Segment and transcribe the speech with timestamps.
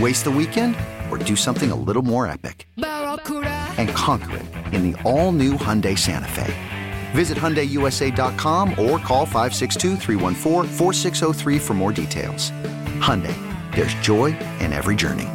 [0.00, 0.74] Waste the weekend
[1.08, 2.66] or do something a little more epic?
[2.76, 6.52] And conquer it in the all new Hyundai Santa Fe.
[7.12, 9.96] Visit HyundaiUSA.com or call 562
[11.60, 12.50] for more details.
[12.98, 13.36] Hyundai,
[13.76, 15.28] there's joy in every journey.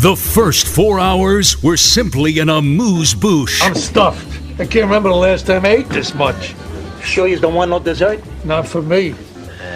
[0.00, 3.62] The first four hours were simply an amuse-bouche.
[3.62, 4.40] I'm stuffed.
[4.58, 6.56] I can't remember the last time I ate this much.
[7.02, 8.20] Sure you don't want no dessert?
[8.44, 9.14] Not for me.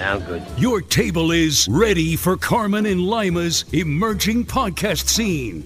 [0.09, 0.43] I'm good.
[0.57, 5.65] Your table is ready for Carman and Lima's emerging podcast scene.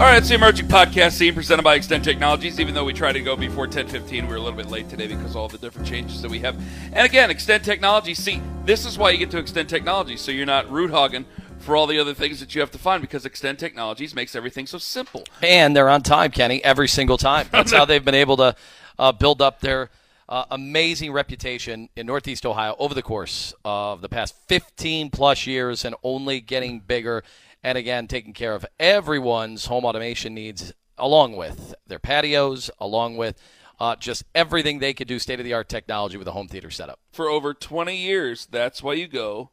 [0.00, 2.60] All right, it's the emerging podcast scene presented by Xtend Technologies.
[2.60, 5.08] Even though we tried to go before 10:15, we were a little bit late today
[5.08, 6.56] because of all the different changes that we have.
[6.92, 8.18] And again, Xtend Technologies.
[8.18, 11.26] See, this is why you get to Xtend Technologies, so you're not root hogging
[11.58, 14.66] for all the other things that you have to find because Xtend Technologies makes everything
[14.66, 15.24] so simple.
[15.42, 17.48] And they're on time, Kenny, every single time.
[17.50, 18.56] That's how they've been able to
[18.98, 19.90] uh, build up their
[20.30, 25.84] uh, amazing reputation in Northeast Ohio over the course of the past 15 plus years
[25.84, 27.24] and only getting bigger.
[27.64, 33.42] And again, taking care of everyone's home automation needs, along with their patios, along with
[33.80, 36.70] uh, just everything they could do state of the art technology with a home theater
[36.70, 37.00] setup.
[37.12, 39.50] For over 20 years, that's why you go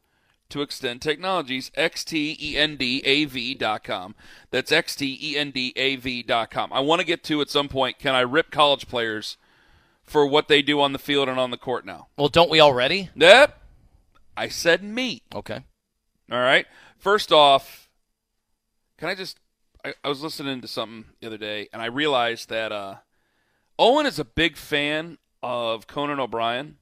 [0.50, 4.16] to Xtend Technologies, X-T-E-N-D-A-V.com.
[4.52, 6.72] That's X-T-E-N-D-A-V.com.
[6.72, 9.36] I want to get to at some point, can I rip college players
[10.07, 12.07] for what they do on the field and on the court now?
[12.18, 13.09] Well, don't we already?
[13.16, 13.62] Yep.
[14.35, 15.22] I said me.
[15.35, 15.63] Okay.
[16.31, 16.66] All right.
[16.97, 17.90] First off,
[18.97, 19.40] can I just?
[19.85, 22.96] I, I, was listening to something the other day, and I realized that uh,
[23.78, 26.78] Owen is a big fan of Conan O'Brien,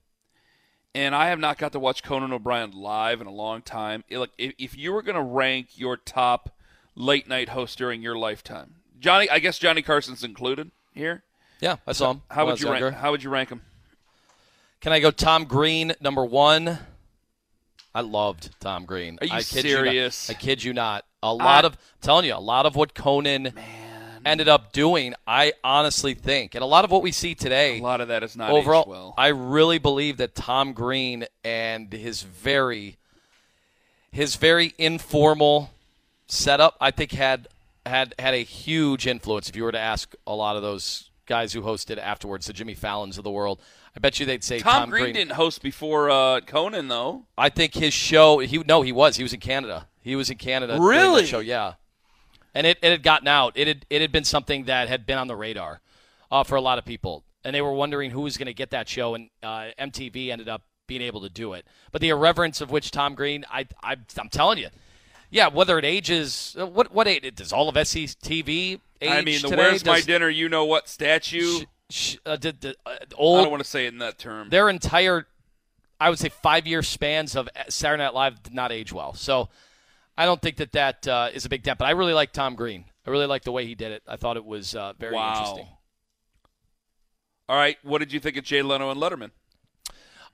[0.94, 4.03] and I have not got to watch Conan O'Brien live in a long time.
[4.08, 6.58] It, like, if, if you were going to rank your top
[6.96, 11.25] late night host during your lifetime, Johnny, I guess Johnny Carson's included here.
[11.60, 12.22] Yeah, I saw him.
[12.30, 12.96] How would you rank?
[12.96, 13.62] How would you rank him?
[14.82, 16.78] Can I go Tom Green number one?
[17.94, 19.18] I loved Tom Green.
[19.22, 20.30] Are you I kid serious?
[20.30, 21.06] You I kid you not.
[21.24, 24.22] A lot I, of, I'm telling you, a lot of what Conan man.
[24.26, 27.82] ended up doing, I honestly think, and a lot of what we see today, a
[27.82, 28.86] lot of that is not overall.
[28.88, 29.14] Well.
[29.18, 32.98] I really believe that Tom Green and his very,
[34.12, 35.72] his very informal
[36.28, 37.48] setup, I think had
[37.86, 39.48] had had a huge influence.
[39.50, 42.74] If you were to ask a lot of those guys who hosted afterwards, the Jimmy
[42.74, 43.62] Fallons of the world.
[43.96, 47.25] I bet you they'd say Tom, Tom Green, Green, didn't host before uh, Conan though.
[47.38, 48.40] I think his show.
[48.40, 49.18] He no, he was.
[49.18, 49.88] He was in Canada.
[50.02, 50.78] He was in Canada.
[50.80, 51.25] Really?
[51.25, 51.74] Show, yeah.
[52.53, 53.53] And it, it had gotten out.
[53.56, 55.81] It had it had been something that had been on the radar
[56.31, 58.72] uh, for a lot of people, and they were wondering who was going to get
[58.72, 59.16] that show.
[59.16, 61.66] And uh, MTV ended up being able to do it.
[61.91, 64.69] But the irreverence of which Tom Green, I, I I'm telling you,
[65.30, 65.47] yeah.
[65.47, 69.50] Whether it ages, uh, what what age does all of SCTV I mean, the?
[69.50, 71.62] "Where's my dinner?" You know what statue?
[71.90, 74.50] sh- uh, did the uh, I don't want to say it in that term.
[74.50, 75.28] their entire,
[76.00, 79.14] I would say, five year spans of Saturday Night Live did not age well.
[79.14, 79.50] So
[80.18, 81.78] I don't think that that uh, is a big dent.
[81.80, 82.86] But I really like Tom Green.
[83.06, 84.02] I really like the way he did it.
[84.08, 85.30] I thought it was uh, very Wow.
[85.34, 85.68] interesting.
[87.48, 89.30] All right, what did you think of Jay Leno and Letterman?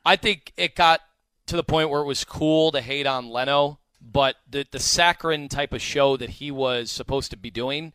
[0.05, 1.01] I think it got
[1.47, 5.49] to the point where it was cool to hate on Leno, but the the saccharine
[5.49, 7.91] type of show that he was supposed to be doing,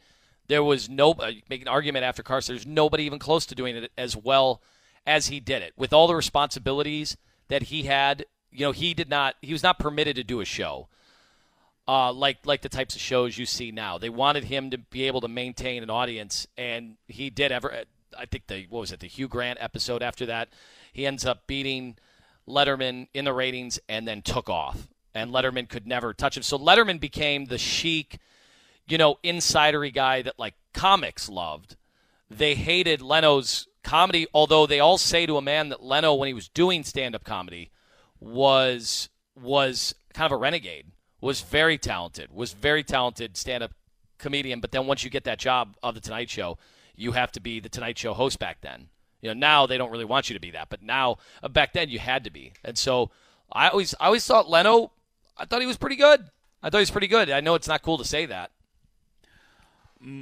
[0.49, 2.55] there was no uh, make an argument after Carson.
[2.55, 4.63] There's nobody even close to doing it as well
[5.07, 7.17] as he did it with all the responsibilities
[7.49, 8.27] that he had.
[8.51, 9.37] You know, he did not.
[9.43, 10.89] He was not permitted to do a show.
[11.89, 15.05] Uh, like like the types of shows you see now, they wanted him to be
[15.05, 17.53] able to maintain an audience, and he did.
[17.53, 17.85] Ever
[18.19, 20.49] I think the what was it the Hugh Grant episode after that.
[20.93, 21.97] He ends up beating
[22.49, 26.43] Letterman in the ratings and then took off, and Letterman could never touch him.
[26.43, 28.19] So Letterman became the chic,
[28.89, 31.77] you know, insidery guy that like comics loved.
[32.31, 36.35] They hated Leno's comedy, although they all say to a man that Leno, when he
[36.35, 37.71] was doing stand-up comedy,
[38.21, 39.09] was
[39.41, 40.87] was kind of a renegade.
[41.21, 42.31] Was very talented.
[42.33, 43.73] Was very talented stand-up
[44.19, 44.61] comedian.
[44.61, 46.59] But then once you get that job of the Tonight Show,
[46.95, 48.89] you have to be the Tonight Show host back then.
[49.21, 51.73] You know, now they don't really want you to be that, but now uh, back
[51.73, 52.53] then you had to be.
[52.65, 53.11] And so
[53.53, 54.93] I always I always thought Leno,
[55.37, 56.31] I thought he was pretty good.
[56.63, 57.31] I thought he was pretty good.
[57.31, 58.51] I know it's not cool to say that.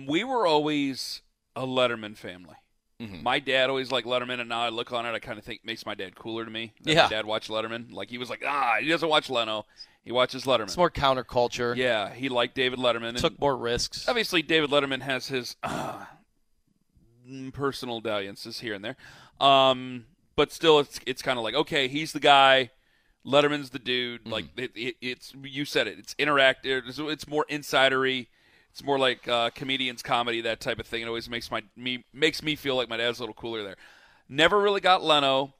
[0.07, 1.23] We were always
[1.55, 2.57] a Letterman family.
[3.01, 3.23] Mm-hmm.
[3.23, 5.65] My dad always liked Letterman, and now I look on it, I kind of think
[5.65, 6.73] makes my dad cooler to me.
[6.83, 7.05] Yeah.
[7.05, 7.93] my dad watched Letterman.
[7.93, 9.67] Like he was like, ah, he doesn't watch Leno,
[10.05, 10.65] he watches Letterman.
[10.65, 11.77] It's more counterculture.
[11.77, 13.11] yeah, he liked David Letterman.
[13.11, 14.09] and Took more risks.
[14.09, 16.05] obviously, David Letterman has his uh,
[17.53, 18.97] personal dalliances here and there,
[19.41, 20.07] um,
[20.37, 22.71] but still, it's it's kind of like okay, he's the guy.
[23.27, 24.21] Letterman's the dude.
[24.23, 24.33] Mm-hmm.
[24.33, 25.99] Like it, it, it's you said it.
[25.99, 26.87] It's interactive.
[26.89, 28.29] It's, it's more insidery.
[28.75, 31.03] It's more like uh, comedians comedy that type of thing.
[31.03, 33.77] It always makes my me makes me feel like my dad's a little cooler there.
[34.29, 35.55] Never really got Leno.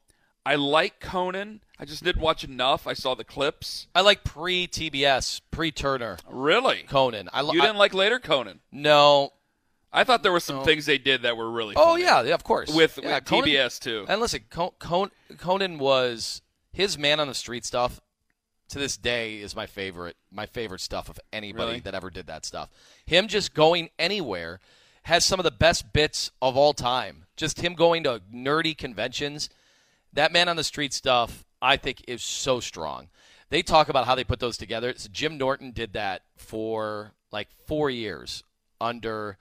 [0.45, 1.61] I like Conan.
[1.79, 2.85] I just didn't watch enough.
[2.85, 3.87] I saw the clips.
[3.95, 7.29] I like pre TBS, pre Turner Really, Conan.
[7.31, 8.59] I, you didn't like later Conan.
[8.69, 9.31] no.
[9.93, 10.63] I thought there were some No.
[10.65, 11.73] things they did that were really.
[11.77, 12.69] Oh yeah, yeah, of course.
[12.69, 14.05] with, yeah, with Conan- TBS too.
[14.09, 16.41] And listen, Con- Con- Conan was
[16.73, 18.01] his man on the street stuff.
[18.69, 20.17] To this day, is my favorite.
[20.31, 21.79] My favorite stuff of anybody Really?
[21.81, 22.69] that ever did that stuff.
[23.05, 24.59] Him just going anywhere
[25.03, 27.25] has some of the best bits of all time.
[27.37, 29.49] Just him going to nerdy conventions.
[30.13, 33.09] That man on the street stuff, I think, is so strong.
[33.49, 34.93] They talk about how they put those together.
[34.97, 38.43] So Jim Norton did that for like four years
[38.81, 39.37] under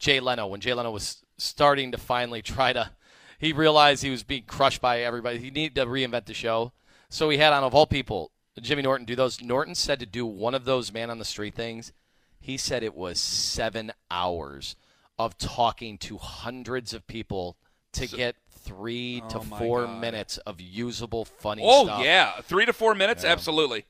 [0.00, 2.90] Jay Leno when Jay Leno was starting to finally try to.
[3.38, 5.38] He realized he was being crushed by everybody.
[5.38, 6.72] He needed to reinvent the show,
[7.08, 9.40] so he had on of all people Jimmy Norton do those.
[9.42, 11.92] Norton said to do one of those man on the street things.
[12.40, 14.76] He said it was seven hours
[15.18, 17.56] of talking to hundreds of people
[17.92, 20.00] to get three oh to Oh four God.
[20.00, 22.04] minutes of usable, funny Oh stuff.
[22.04, 23.84] yeah, three to four minutes, absolutely.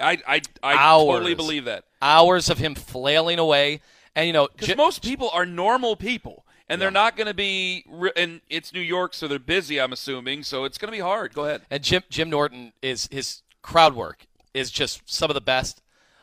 [0.00, 1.06] I I I Hours.
[1.14, 3.80] totally believe that hours of him flailing away,
[4.16, 7.34] and you know, because Ji- most people are normal people, and they're not going to
[7.34, 7.84] be.
[7.88, 9.80] Re- and it's New York, so they're busy.
[9.80, 11.32] I'm assuming, so it's going to be hard.
[11.32, 11.62] Go ahead.
[11.70, 15.80] And Jim Jim Norton is his crowd work is just some of the best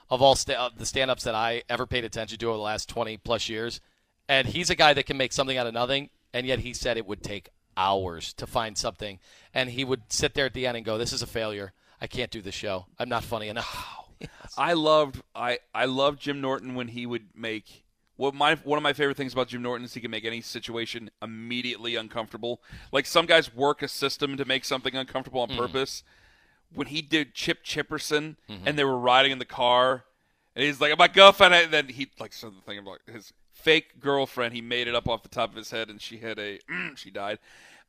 [0.10, 2.88] of all sta- of the stand-ups that I ever paid attention to over the last
[2.88, 3.82] 20 plus years.
[4.30, 6.98] And he's a guy that can make something out of nothing, and yet he said
[6.98, 9.20] it would take hours to find something,
[9.54, 11.74] and he would sit there at the end and go, "This is a failure.
[12.00, 12.86] I can't do the show.
[13.00, 13.98] I'm not funny enough."
[14.58, 17.84] I loved I I loved Jim Norton when he would make.
[18.18, 20.42] What my one of my favorite things about Jim Norton is he can make any
[20.42, 22.62] situation immediately uncomfortable.
[22.92, 25.58] Like some guys work a system to make something uncomfortable on mm.
[25.58, 26.04] purpose.
[26.74, 28.36] When he did Chip Chipperson
[28.66, 30.06] and they were riding in the car,
[30.56, 34.00] and he's like, "My girlfriend," and then he like said the thing about his fake
[34.00, 34.54] girlfriend.
[34.54, 36.60] He made it up off the top of his head, and she had a
[36.96, 37.40] she died.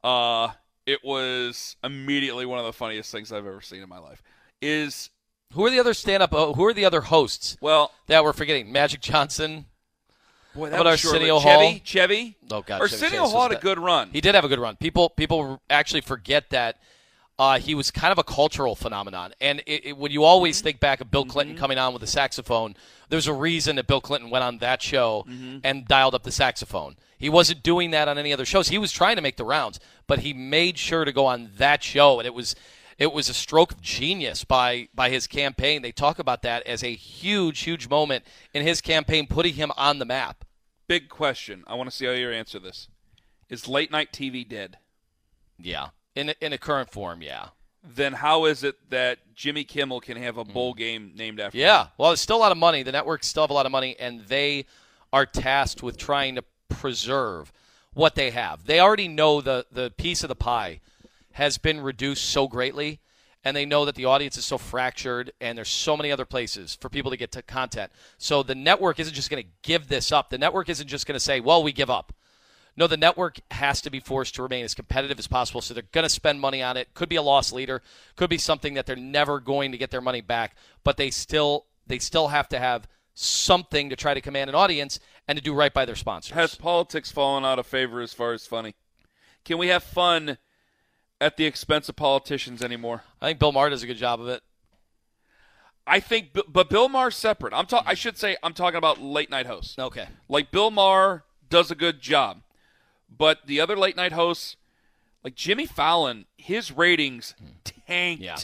[0.02, 0.48] Uh,
[0.86, 4.22] it was immediately one of the funniest things I've ever seen in my life.
[4.60, 5.10] Is
[5.52, 6.32] who are the other stand-up?
[6.32, 8.72] Uh, who are the other hosts well, that we're forgetting?
[8.72, 9.66] Magic Johnson.
[10.54, 10.86] Boy, How about.
[10.88, 11.60] Arsenio Hall?
[11.60, 12.36] Chevy, Chevy.
[12.50, 14.10] Oh God, Arsenio Hall had a good run.
[14.12, 14.76] He did have a good run.
[14.76, 16.78] People people actually forget that
[17.38, 19.32] uh, he was kind of a cultural phenomenon.
[19.40, 20.64] And it, it, when you always Mm-hmm.
[20.64, 22.74] think back of Bill Clinton coming on with the saxophone,
[23.08, 25.58] there's a reason that Bill Clinton went on that show Mm-hmm.
[25.64, 26.96] and dialed up the saxophone.
[27.18, 28.68] He wasn't doing that on any other shows.
[28.68, 31.82] He was trying to make the rounds, but he made sure to go on that
[31.82, 32.54] show, and it was
[32.98, 35.82] it was a stroke of genius by by his campaign.
[35.82, 39.98] They talk about that as a huge, huge moment in his campaign, putting him on
[40.00, 40.44] the map.
[40.88, 41.62] Big question.
[41.68, 42.88] I want to see how you answer this.
[43.48, 44.78] Is late night TV dead?
[45.58, 47.48] Yeah, in a- in a current form, yeah.
[47.82, 51.60] Then how is it that Jimmy Kimmel can have a bowl game named after Mm.
[51.60, 51.82] Yeah.
[51.84, 51.88] him?
[51.98, 52.82] Well, there's still a lot of money.
[52.82, 54.66] The networks still have a lot of money, and they
[55.12, 57.52] are tasked with trying to preserve
[57.94, 58.64] what they have.
[58.66, 60.80] They already know the the piece of the pie
[61.32, 63.00] has been reduced so greatly,
[63.44, 66.76] and they know that the audience is so fractured, and there's so many other places
[66.80, 67.90] for people to get to content.
[68.18, 70.30] So the network isn't just going to give this up.
[70.30, 72.12] The network isn't just going to say, "Well, we give up."
[72.76, 75.60] No, the network has to be forced to remain as competitive as possible.
[75.60, 76.94] So they're going to spend money on it.
[76.94, 77.82] Could be a loss leader.
[78.16, 80.56] Could be something that they're never going to get their money back.
[80.82, 84.98] But they still they still have to have something to try to command an audience
[85.28, 86.34] and to do right by their sponsors.
[86.34, 88.74] Has politics fallen out of favor as far as funny?
[89.44, 90.38] Can we have fun
[91.20, 93.02] at the expense of politicians anymore?
[93.20, 94.42] I think Bill Maher does a good job of it.
[95.86, 97.52] I think, but Bill Maher's separate.
[97.52, 99.76] I'm ta- I should say I'm talking about late night hosts.
[99.78, 100.06] Okay.
[100.28, 102.42] Like Bill Maher does a good job,
[103.16, 104.56] But the other late night hosts,
[105.22, 107.46] like Jimmy Fallon, his ratings hmm.
[107.86, 108.36] tanked Yeah.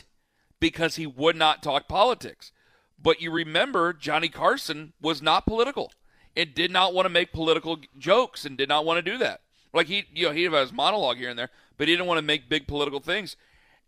[0.61, 2.53] because he would not talk politics.
[3.01, 5.93] But you remember Johnny Carson was not political
[6.37, 9.43] and did not want to make political jokes and did not want to do that.
[9.73, 12.19] Like he, you know, he'd have his monologue here and there, but he didn't want
[12.19, 13.37] to make big political things.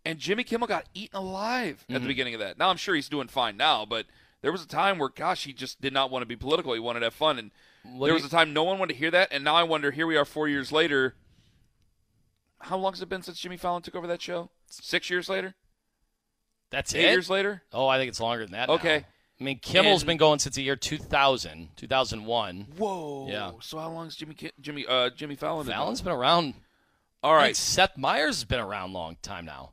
[0.05, 2.07] And Jimmy Kimmel got eaten alive at the mm-hmm.
[2.07, 2.57] beginning of that.
[2.57, 4.05] Now I'm sure he's doing fine now, but
[4.41, 6.73] there was a time where, gosh, he just did not want to be political.
[6.73, 7.51] He wanted to have fun, and
[7.83, 9.29] There was a time no one wanted to hear that.
[9.31, 11.15] And now I wonder, here we are, four years later.
[12.59, 14.49] How long has it been since Jimmy Fallon took over that show?
[14.67, 15.55] Six years later?
[16.69, 17.09] That's Eight it.
[17.11, 17.63] years later?
[17.73, 18.67] Oh, I think it's longer than that.
[18.69, 18.75] now.
[18.75, 19.05] Okay.
[19.39, 22.67] I mean, Kimmel's And- been going since the year 2000, 2001.
[22.77, 23.27] Whoa.
[23.27, 23.51] Yeah.
[23.61, 25.65] So how long has Jimmy Jimmy uh, Jimmy Fallon?
[25.65, 26.53] been Fallon's been around.
[27.23, 27.55] All right.
[27.55, 29.71] Seth Meyers has been around a long time now.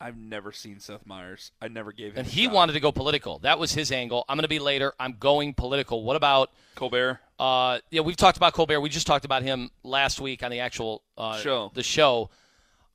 [0.00, 1.52] I've never seen Seth Meyers.
[1.60, 2.18] I never gave him.
[2.18, 2.52] And a he shot.
[2.52, 3.38] wanted to go political.
[3.38, 4.24] That was his angle.
[4.28, 4.92] I'm going to be later.
[5.00, 6.02] I'm going political.
[6.04, 7.20] What about Colbert.
[7.38, 8.80] Uh, yeah, we've talked about Colbert.
[8.80, 11.70] We just talked about him last week on the actual uh, Show.
[11.74, 12.28] The show.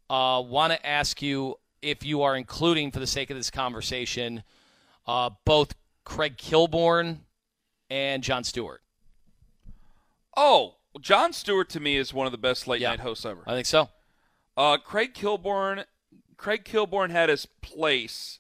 [0.10, 4.44] Uh, Want to ask you if you are including, for the sake of this conversation,
[5.08, 7.20] uh, both Craig Kilborn
[7.90, 8.82] and Jon Stewart.
[10.38, 12.90] Oh, Jon Stewart to me is one of the best late Yeah.
[12.92, 13.42] night hosts ever.
[13.48, 13.90] I think so.
[14.56, 15.86] Uh, Craig Kilborn,
[16.42, 18.40] Craig Kilborn had his place.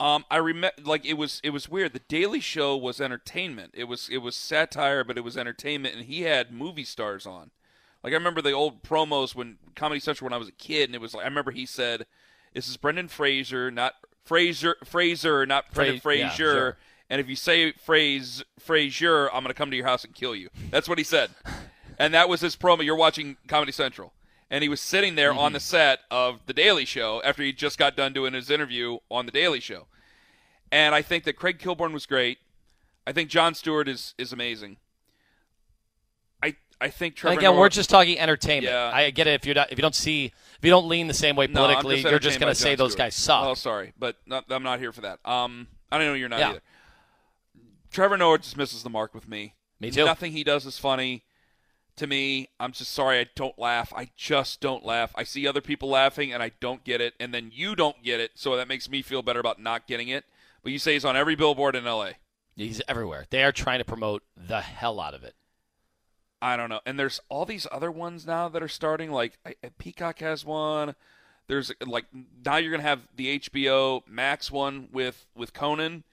[0.00, 1.92] Um, I remember, like it was, it was weird.
[1.92, 3.70] The Daily Show was entertainment.
[3.74, 7.52] It was, it was satire, but it was entertainment, and he had movie stars on.
[8.02, 10.94] Like I remember the old promos when Comedy Central when I was a kid, and
[10.96, 12.04] it was like I remember he said,
[12.52, 13.94] "This is Brendan Fraser, not
[14.24, 16.76] Fraser, Fraser, not Brendan Fra- yeah, Fraser." sure.
[17.08, 20.50] And if you say phrase Fraser, I'm gonna come to your house and kill you.
[20.70, 21.30] That's what he said,
[21.98, 22.84] and that was his promo.
[22.84, 24.12] You're watching Comedy Central,
[24.54, 27.76] and he was sitting there on the set of the Daily Show after he just
[27.76, 29.88] got done doing his interview on the Daily Show.
[30.70, 32.38] And I think that Craig Kilborn was great.
[33.04, 34.76] I think Jon Stewart is is amazing.
[36.40, 37.36] I I think Trevor.
[37.36, 38.72] Again, Noah- we're just talking entertainment.
[38.72, 38.92] Yeah.
[38.94, 41.14] I get it if you're not, if you don't see if you don't lean the
[41.14, 43.06] same way No, I'm politically, you're just going to say those Stewart.
[43.06, 43.44] guys suck.
[43.44, 45.18] Oh, sorry, but not, I'm not here for that.
[45.24, 46.50] Um, I don't know you're not Yeah.
[46.50, 46.62] either.
[47.90, 49.54] Trevor Noah just misses the mark with me.
[49.80, 50.04] Me too.
[50.04, 51.24] Nothing he does is funny.
[51.98, 53.92] To me, I'm just sorry I don't laugh.
[53.94, 55.12] I just don't laugh.
[55.14, 58.18] I see other people laughing and I don't get it, and then you don't get
[58.20, 60.24] it, so that makes me feel better about not getting it.
[60.62, 62.12] But you say he's on every billboard in LA.
[62.56, 63.26] He's everywhere.
[63.30, 65.34] They are trying to promote the hell out of it.
[66.42, 66.80] I don't know.
[66.84, 69.10] And there's all these other ones now that are starting.
[69.10, 70.94] Like I- Peacock has one.
[71.46, 72.06] There's like
[72.44, 76.04] now you're gonna have the HBO Max one with with Conan.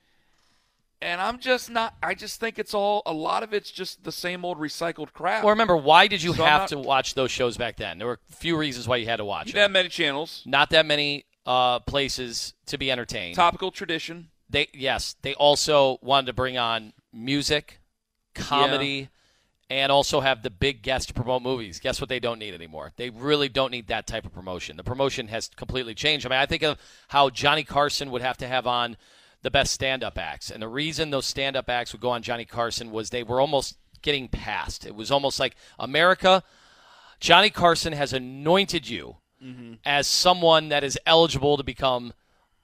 [1.04, 1.96] And I'm just not.
[2.04, 3.02] I just think it's all.
[3.06, 5.44] A lot of it's just the same old recycled crap.
[5.44, 7.98] Well, remember, why did you So have not- to watch those shows back then?
[7.98, 10.44] There were a few reasons why you had to watch you didn't have many channels.
[10.46, 13.36] Not that many uh, places to be entertained.
[13.36, 14.30] Topical tradition.
[14.50, 17.80] They yes, they also wanted to bring on music,
[18.36, 19.10] comedy,
[19.70, 21.80] and also have the big guests to promote movies.
[21.80, 22.10] Guess what?
[22.10, 22.92] They don't need anymore.
[22.98, 24.78] They really don't need that type of promotion.
[24.78, 26.26] The promotion has completely changed.
[26.26, 26.78] I mean, I think of
[27.08, 28.98] how Johnny Carson would have to have on
[29.42, 32.92] the best stand-up acts, and the reason those stand-up acts would go on Johnny Carson
[32.92, 34.86] was they were almost getting past.
[34.86, 36.44] It was almost like America.
[37.20, 39.74] Johnny Carson has anointed you mm-hmm.
[39.86, 42.14] as someone that is eligible to become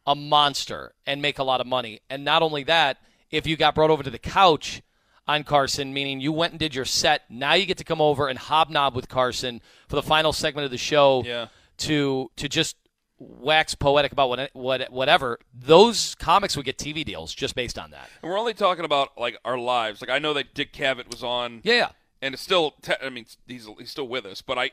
[0.05, 1.99] a monster and make a lot of money.
[2.09, 2.97] And not only that,
[3.29, 4.81] if you got brought over to the couch
[5.27, 8.27] on Carson, meaning you went and did your set, now you get to come over
[8.27, 11.47] and hobnob with Carson for the final segment of the show Yeah.
[11.79, 12.77] to to just
[13.19, 15.39] wax poetic about what, what whatever.
[15.53, 18.09] Those comics would get TV deals just based on that.
[18.21, 20.01] And we're only talking about like our lives.
[20.01, 21.61] Like I know that Dick Cavett was on.
[21.63, 21.89] Yeah, yeah.
[22.21, 24.71] and it's still te- I mean he's he's still with us, but I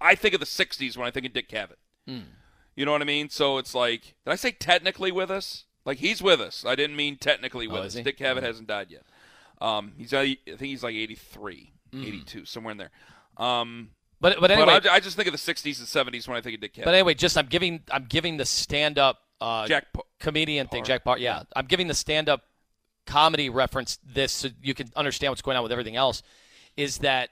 [0.00, 1.76] I think of the '60s when I think of Dick Cavett.
[2.06, 2.20] Hmm.
[2.76, 3.30] You know what I mean?
[3.30, 5.64] So it's like, did I say technically with us?
[5.86, 6.64] Like he's with us.
[6.66, 7.94] I didn't mean technically with Oh, us.
[7.94, 9.02] Dick Cavett hasn't died yet.
[9.60, 12.02] Um, he's I think he's like 83, Hmm.
[12.04, 12.90] 82, somewhere in there.
[13.38, 16.36] Um, But but anyway, but I, I just think of the '60s and '70s when
[16.36, 16.84] I think of Dick Cavett.
[16.84, 19.86] but anyway, just I'm giving I'm giving the stand up uh, Jack
[20.18, 20.86] comedian thing, Paar.
[20.86, 21.18] Jack Paar.
[21.18, 22.42] Yeah, I'm giving the stand-up
[23.06, 26.22] comedy reference this so you can understand what's going on with everything else.
[26.76, 27.30] Is that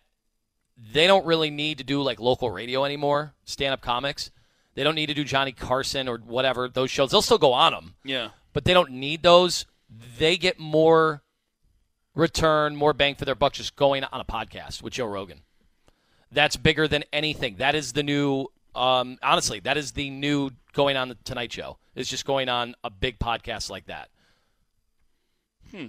[0.92, 4.30] they don't really need to do like local radio anymore, stand-up comics.
[4.74, 7.10] They don't need to do Johnny Carson or whatever those shows.
[7.10, 8.30] They'll still go on them, yeah.
[8.52, 9.66] but they don't need those.
[10.18, 11.22] They get more
[12.14, 15.42] return, more bang for their buck just going on a podcast with Joe Rogan.
[16.32, 17.56] That's bigger than anything.
[17.56, 18.46] That is the new.
[18.74, 21.78] Um, honestly, that is the new going on the Tonight Show.
[21.94, 24.08] Is just going on a big podcast like that.
[25.70, 25.86] Hmm.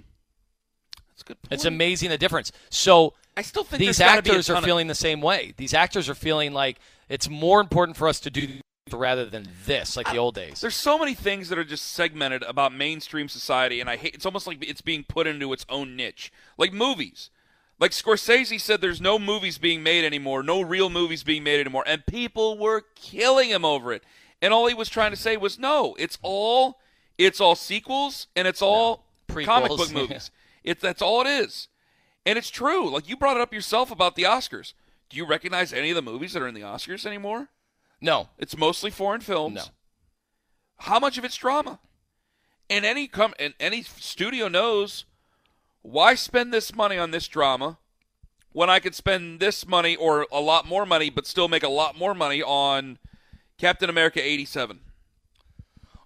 [1.08, 1.42] That's a good.
[1.42, 1.52] Point.
[1.52, 2.52] It's amazing the difference.
[2.70, 5.20] So I still think these there's gotta be a actors are of- feeling the same
[5.20, 5.52] way.
[5.56, 6.78] These actors are feeling like
[7.08, 8.48] it's more important for us to do
[8.92, 10.60] rather than this, like the old days.
[10.60, 14.14] There's so many things that are just segmented about mainstream society, and I hate.
[14.14, 17.30] It's almost like it's being put into its own niche, like movies.
[17.78, 21.84] Like Scorsese said, there's no movies being made anymore, no real movies being made anymore,
[21.86, 24.02] and people were killing him over it.
[24.40, 26.80] And all he was trying to say was, no, it's all,
[27.18, 29.94] it's all sequels and it's all Prequels, comic book yeah.
[29.98, 30.30] movies.
[30.64, 31.68] It's that's all it is,
[32.24, 32.90] and it's true.
[32.90, 34.72] Like you brought it up yourself about the Oscars.
[35.10, 37.48] Do you recognize any of the movies that are in the Oscars anymore?
[38.00, 39.54] No, It's mostly foreign films.
[39.54, 39.62] No.
[40.78, 41.78] How much of it's drama?
[42.68, 45.04] And any com- and any studio knows
[45.86, 47.78] why spend this money on this drama
[48.52, 51.68] when I could spend this money or a lot more money but still make a
[51.68, 52.98] lot more money on
[53.58, 54.80] Captain America 87.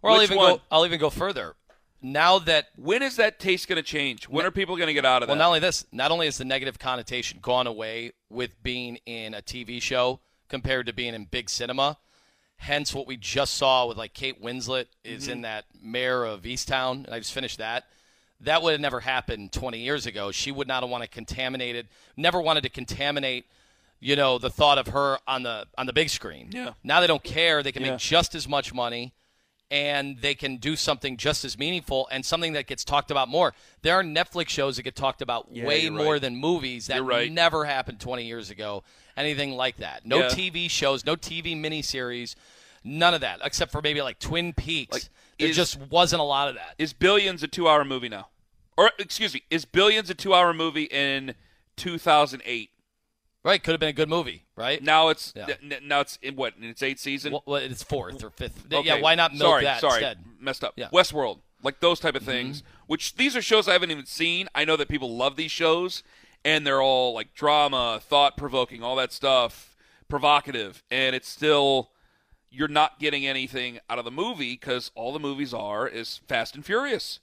[0.03, 0.55] or I'll even one?
[0.57, 0.61] go.
[0.71, 1.55] I'll even go further.
[2.03, 4.29] Now that When is that taste going to change?
[4.29, 5.41] When are people going to get out of Well, that?
[5.41, 9.35] Well, not only this, not only is the negative connotation gone away with being in
[9.35, 11.99] a TV show compared to being in big cinema,
[12.57, 15.33] hence what we just saw with like Kate Winslet is Mm-hmm.
[15.33, 17.85] in that Mare of Easttown, and I just finished that.
[18.43, 20.31] That would have never happened 20 years ago.
[20.33, 23.45] She would not have wanted to contaminate it, never wanted to contaminate,
[24.01, 26.49] you know, the thought of her on the on the big screen.
[26.53, 26.71] Yeah.
[26.83, 27.63] Now they don't care.
[27.63, 27.93] They can Yeah.
[27.93, 29.13] make just as much money
[29.71, 33.55] and they can do something just as meaningful and something that gets talked about more.
[33.83, 36.23] There are Netflix shows that get talked about Yeah, way you're more right.
[36.23, 37.31] than movies that right.
[37.31, 38.83] never happened 20 years ago.
[39.17, 40.05] Anything like that.
[40.07, 40.29] No Yeah.
[40.29, 42.35] TV shows, no TV miniseries,
[42.85, 44.93] none of that, except for maybe like Twin Peaks.
[44.93, 45.05] Like,
[45.39, 46.75] there is- just wasn't a lot of that.
[46.79, 48.29] Is Billions a two-hour movie now?
[48.77, 51.35] Or excuse me, is Billions a two-hour movie in
[51.77, 52.71] 2008?
[53.43, 53.63] Right?
[53.63, 54.83] Could have been a good movie, right?
[54.83, 55.47] Now it's Yeah.
[55.63, 57.33] n- now it's in what in its eighth season.
[57.33, 58.71] Well, well, it's fourth or fifth.
[58.71, 60.19] Okay, Yeah, why not milk sorry, that sorry, instead?
[60.39, 60.75] Messed up.
[60.77, 60.87] Yeah.
[60.89, 60.97] Mm-hmm.
[60.97, 62.63] Westworld, like those type of things.
[62.87, 64.49] Which these are shows I haven't even seen.
[64.55, 66.03] I know that people love these shows,
[66.45, 69.75] and they're all like drama, thought provoking, all that stuff,
[70.09, 71.93] provocative, and it's still
[72.51, 76.55] you're not getting anything out of the movie because all the movies are is Fast
[76.55, 77.21] and Furious.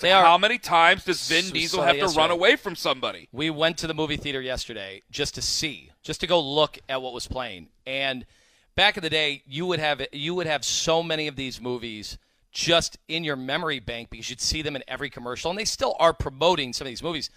[0.00, 2.76] They like, are- How many times does Vin So- Diesel have to run away from
[2.76, 3.28] somebody?
[3.32, 7.02] We went to the movie theater yesterday just to see, just to go look at
[7.02, 7.68] what was playing.
[7.86, 8.24] And
[8.76, 12.16] back in the day, you would have you would have so many of these movies
[12.52, 15.96] just in your memory bank because you'd see them in every commercial, and they still
[15.98, 17.28] are promoting some of these movies.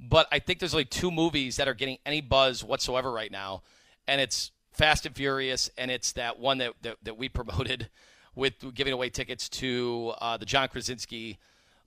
[0.00, 3.62] But I think there's only two movies that are getting any buzz whatsoever right now,
[4.08, 7.88] and it's Fast and Furious, and it's that one that that, that we promoted
[8.34, 11.38] with giving away tickets to uh, the John Krasinski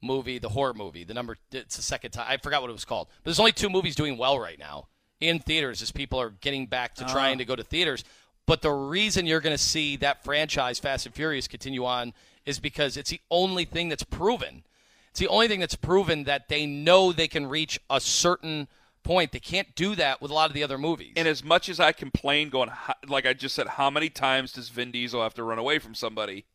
[0.01, 1.03] movie, the horror movie.
[1.03, 2.25] The number it's the second time.
[2.27, 3.07] I forgot what it was called.
[3.23, 4.87] But there's only two movies doing well right now
[5.19, 8.03] in theaters as people are getting back to trying to go to theaters.
[8.45, 12.13] But the reason you're going to see that franchise Fast and Furious continue on
[12.45, 14.63] is because it's the only thing that's proven.
[15.11, 18.67] It's the only thing that's proven that they know they can reach a certain
[19.03, 19.31] point.
[19.31, 21.13] They can't do that with a lot of the other movies.
[21.15, 22.71] And as much as I complain, going
[23.07, 25.95] like I just said, how many times does Vin Diesel have to run away from
[25.95, 26.45] somebody?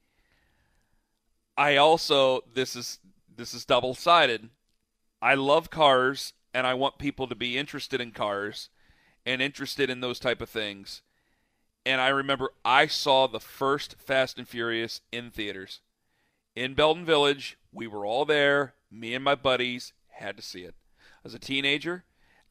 [1.57, 2.99] I also this is
[3.37, 4.51] this is double sided.
[5.23, 8.69] I love cars, and I want people to be interested in cars
[9.25, 11.03] and interested in those type of things.
[11.87, 15.81] And I remember I saw the first Fast and Furious in theaters
[16.55, 17.57] in Belden Village.
[17.73, 18.75] We were all there.
[18.91, 20.75] Me and my buddies had to see it.
[21.25, 22.05] As a teenager,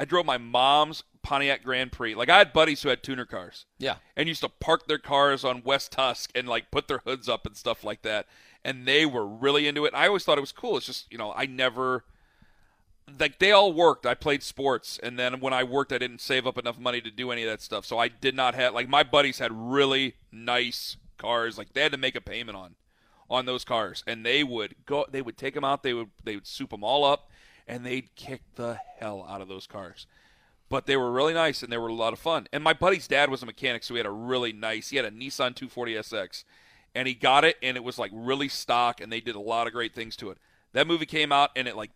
[0.03, 2.13] I drove my mom's Pontiac Grand Prix.
[2.13, 3.95] Like I had buddies who had tuner cars yeah.
[4.17, 7.45] and used to park their cars on West Tusk and like put their hoods up
[7.45, 8.27] and stuff like that.
[8.65, 9.93] And they were really into it.
[9.95, 10.75] I always thought it was cool.
[10.75, 12.03] It's just, you know, I never
[13.17, 14.05] like they all worked.
[14.05, 17.09] I played sports and then when I worked I didn't save up enough money to
[17.09, 17.85] do any of that stuff.
[17.85, 21.93] So I did not have like my buddies had really nice cars like they had
[21.93, 22.75] to make a payment on
[23.29, 26.35] on those cars and they would go they would take them out, they would they
[26.35, 27.29] would soup them all up
[27.67, 30.08] and they'd kick the hell out of those cars
[30.73, 32.47] but they were really nice and they were a lot of fun.
[32.52, 34.89] And my buddy's dad was a mechanic, so he had a really nice.
[34.89, 36.45] He had a Nissan 240SX,
[36.95, 39.67] and he got it, and it was like really stock, and they did a lot
[39.67, 40.39] of great things to it.
[40.71, 41.91] That movie came out, and it like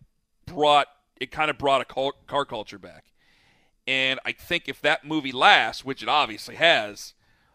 [0.46, 0.86] brought
[1.20, 3.06] it kind of brought a car culture back.
[3.88, 7.14] And I think if that movie lasts, which it obviously has,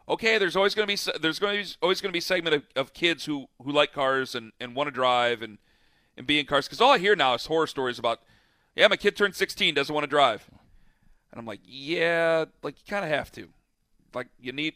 [0.10, 2.22] okay, there's always going to be there's going to be always going to be a
[2.22, 5.58] segment of, of kids who who like cars and and want to drive and
[6.18, 8.22] and be in cars because all I hear now is horror stories about.
[8.76, 10.50] Yeah, my kid turned 16, doesn't want to drive.
[11.32, 13.50] And I'm like, yeah, like you kind of have to.
[14.14, 14.76] Like you need.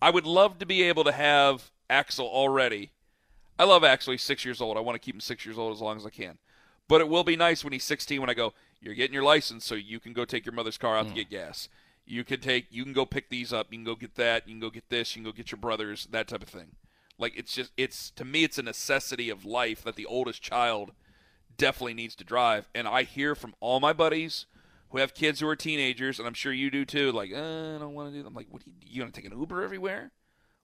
[0.00, 2.90] I would love to be able to have Axel already.
[3.58, 4.12] I love Axel.
[4.12, 4.76] He's six years old.
[4.76, 6.38] I want to keep him six years old as long as I can.
[6.88, 9.64] But it will be nice when he's 16 when I go, you're getting your license
[9.64, 11.16] so you can go take your mother's car out to hmm.
[11.16, 11.68] get gas.
[12.04, 13.68] You can take, you can go pick these up.
[13.70, 14.46] You can go get that.
[14.46, 15.16] You can go get this.
[15.16, 16.06] You can go get your brothers.
[16.10, 16.72] That type of thing.
[17.18, 20.92] Like it's just, it's to me, it's a necessity of life that the oldest child
[21.56, 22.68] definitely needs to drive.
[22.74, 24.46] And I hear from all my buddies
[24.90, 27.12] who have kids who are teenagers, and I'm sure you do too.
[27.12, 28.22] Like, uh, I don't want to do.
[28.22, 28.28] That.
[28.28, 28.62] I'm like, what?
[28.62, 30.12] Are you, you gonna take an Uber everywhere?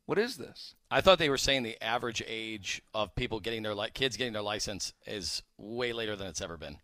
[0.06, 0.74] What is this?
[0.90, 4.32] I thought they were saying the average age of people getting their li- kids getting
[4.32, 6.78] their license is way later than it's ever been.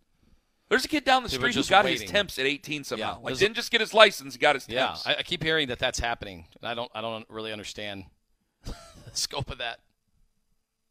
[0.68, 3.18] There's a kid down the street who got his temps at 18 somehow.
[3.18, 5.07] Yeah, like didn't just get his license, got his Yeah, temps.
[5.07, 8.05] I, I keep hearing that that's happening, and I don't I don't really understand
[9.16, 9.81] scope of that.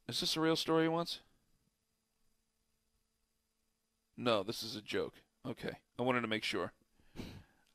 [0.07, 1.19] Is this a real story once?
[4.17, 5.13] No, this is a joke.
[5.47, 5.77] Okay.
[5.99, 6.71] I wanted to make sure.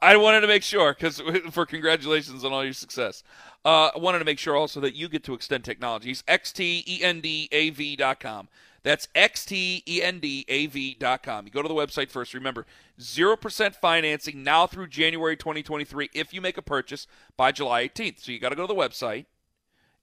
[0.02, 3.22] I wanted to make sure because for congratulations on all your success.
[3.64, 8.48] Uh, I wanted to make sure also that you get to Xtend Technologies, xtendav.com.
[8.82, 11.46] That's xtendav.com.
[11.46, 12.32] You go to the website first.
[12.32, 12.64] Remember,
[12.98, 18.20] 0% financing now through January 2023 if you make a purchase by July 18th.
[18.20, 19.26] So you got to go to the website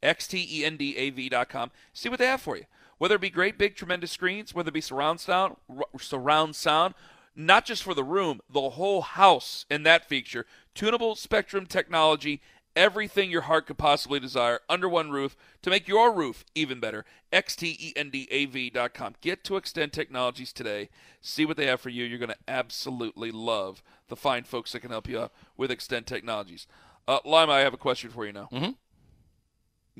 [0.01, 1.71] xtendav.com.
[1.93, 2.65] See what they have for you.
[2.97, 5.57] Whether it be great, big, tremendous screens, whether it be surround sound,
[5.99, 6.95] surround sound,
[7.35, 10.45] not just for the room, the whole house in that feature.
[10.73, 12.41] Tunable spectrum technology,
[12.75, 17.05] everything your heart could possibly desire under one roof to make your roof even better.
[17.31, 19.15] xtendav.com.
[19.21, 20.89] Get to Xtend Technologies today.
[21.21, 22.03] See what they have for you.
[22.03, 26.05] You're going to absolutely love the fine folks that can help you out with Xtend
[26.05, 26.65] Technologies.
[27.07, 28.47] Uh, Lima, I have a question for you now.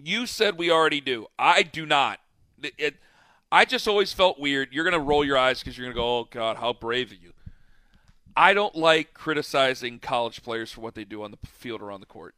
[0.01, 1.27] You said we already do.
[1.39, 2.19] I do not.
[2.61, 2.95] It, it-
[3.49, 4.73] I just always felt weird.
[4.73, 7.13] You're going to roll your eyes because you're going to go, oh, God, how brave
[7.13, 7.31] of you.
[8.35, 12.01] I don't like criticizing college players for what they do on the field or on
[12.01, 12.35] the court.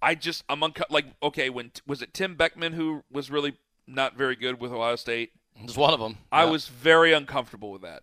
[0.00, 4.16] I just, I'm unco- like, okay, when was it Tim Beckman who was really not
[4.16, 5.32] very good with Ohio State?
[5.56, 6.16] It was one of them.
[6.32, 8.02] I was very uncomfortable with that.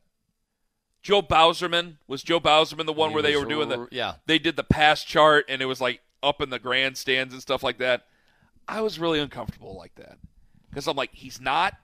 [1.01, 4.13] Joe Bauserman was Joe Bauserman the one He where they were doing the yeah.
[4.27, 7.63] they did the pass chart and it was like up in the grandstands and stuff
[7.63, 8.05] like that.
[8.67, 10.17] I was really uncomfortable like that
[10.69, 11.75] because I'm like he's not.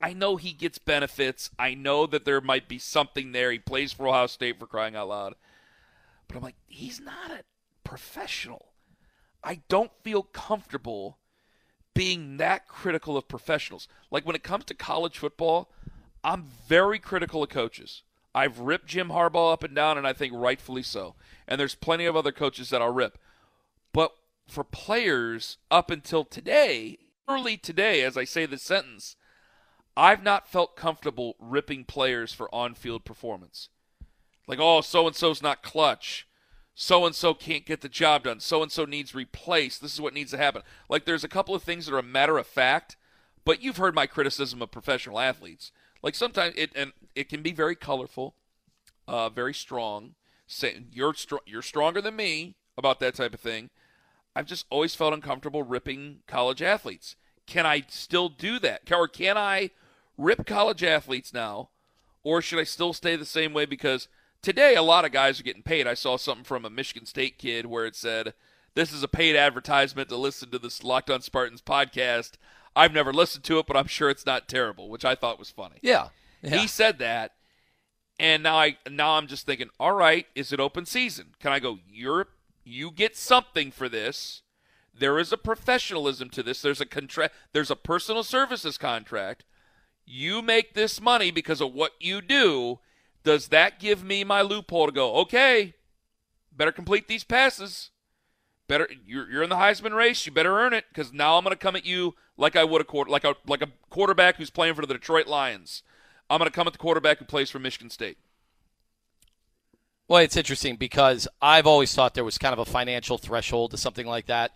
[0.00, 1.50] I know he gets benefits.
[1.58, 3.50] I know that there might be something there.
[3.50, 5.34] He plays for Ohio State for crying out loud,
[6.26, 7.44] but I'm like he's not a
[7.84, 8.72] professional.
[9.42, 11.18] I don't feel comfortable
[11.94, 13.88] being that critical of professionals.
[14.10, 15.72] Like when it comes to college football,
[16.22, 18.02] I'm very critical of coaches.
[18.34, 21.14] I've ripped Jim Harbaugh up and down, and I think rightfully so.
[21.48, 23.18] And there's plenty of other coaches that I'll rip.
[24.48, 29.14] For players up until today, early today, as I say this sentence,
[29.96, 33.68] I've not felt comfortable ripping players for on field performance.
[34.46, 36.26] Like, oh, so and so's not clutch.
[36.74, 38.40] So and so can't get the job done.
[38.40, 39.82] So and so needs replaced.
[39.82, 40.62] This is what needs to happen.
[40.88, 42.96] Like, there's a couple of things that are a matter of fact,
[43.44, 45.72] but you've heard my criticism of professional athletes.
[46.02, 48.36] Like, sometimes it and it can be very colorful,
[49.06, 50.14] uh, very strong.
[50.46, 53.70] Say you're str- you're stronger than me about that type of thing.
[54.34, 57.16] I've just always felt uncomfortable ripping college athletes.
[57.46, 58.90] Can I still do that?
[58.92, 59.70] Or can I
[60.16, 61.70] rip college athletes now?
[62.22, 63.64] Or should I still stay the same way?
[63.64, 64.08] Because
[64.42, 65.86] today a lot of guys are getting paid.
[65.86, 68.34] I saw something from a Michigan State kid where it said,
[68.74, 72.32] This is a paid advertisement to listen to this Locked on Spartans podcast.
[72.76, 75.50] I've never listened to it, but I'm sure it's not terrible, which I thought was
[75.50, 75.76] funny.
[75.82, 76.08] Yeah.
[76.42, 76.58] yeah.
[76.58, 77.32] He said that,
[78.20, 81.34] and now I now I'm just thinking, all right, is it open season?
[81.40, 81.78] Can I go?
[81.90, 82.28] You're
[82.68, 84.42] you get something for this.
[84.96, 86.60] There is a professionalism to this.
[86.60, 87.34] There's a contract.
[87.52, 89.44] There's a personal services contract.
[90.04, 92.80] You make this money because of what you do.
[93.24, 95.16] Does that give me my loophole to go?
[95.16, 95.74] Okay,
[96.50, 97.90] better complete these passes.
[98.68, 100.26] Better you're, you're in the Heisman race.
[100.26, 102.80] You better earn it because now I'm going to come at you like I would
[102.80, 105.82] a quarter like a like a quarterback who's playing for the Detroit Lions.
[106.28, 108.18] I'm going to come at the quarterback who plays for Michigan State.
[110.08, 113.76] Well, it's interesting because I've always thought there was kind of a financial threshold to
[113.76, 114.52] something like that.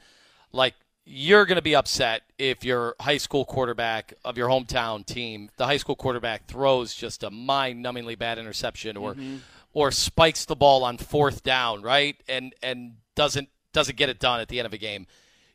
[0.51, 5.51] Like you're going to be upset if your high school quarterback of your hometown team,
[5.59, 9.37] the high school quarterback throws just a mind-numbingly bad interception or mm-hmm.
[9.75, 12.17] or spikes the ball on fourth down, right?
[12.29, 15.07] And and doesn't doesn't get it done at the end of a game.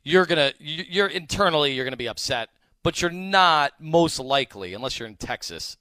[0.03, 2.49] You're going to you're internally you're going to be upset,
[2.83, 5.77] but you're not most likely unless you're in Texas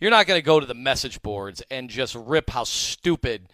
[0.00, 3.48] you're not going to go to the message boards and just rip how stupid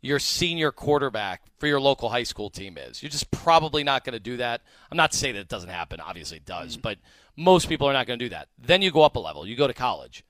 [0.00, 3.02] your senior quarterback for your local high school team is.
[3.02, 4.62] You're just probably not going to do that.
[4.90, 6.00] I'm not saying that it doesn't happen.
[6.00, 6.82] Obviously, it does, mm.
[6.82, 6.98] but
[7.36, 8.48] most people are not going to do that.
[8.58, 9.46] Then you go up a level.
[9.46, 10.24] You go to college.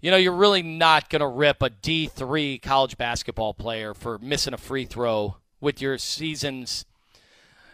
[0.00, 4.54] You know, you're really not going to rip a D3 college basketball player for missing
[4.54, 6.84] a free throw with your season's,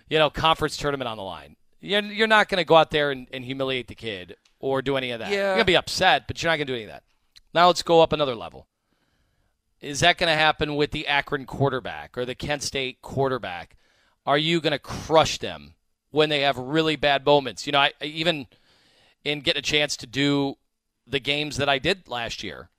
[0.09, 1.57] you know, conference tournament on the line.
[1.81, 4.97] You're, you're not going to go out there and, and humiliate the kid or do
[4.97, 5.31] any of that.
[5.31, 5.37] Yeah.
[5.37, 7.03] You're going to be upset, but you're not going to do any of that.
[7.53, 8.67] Now let's go up another level.
[9.83, 13.77] Is that going to happen with the Akron quarterback or the Kent State quarterback?
[14.25, 15.75] Are you going to crush them
[16.13, 17.67] when they have really bad moments?
[17.67, 18.47] You know, I I even
[19.25, 20.55] in getting a chance to do
[21.07, 22.71] the games that I did last year,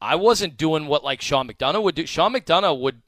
[0.00, 2.06] I wasn't doing what like Sean McDonough would do.
[2.06, 3.00] Sean McDonough would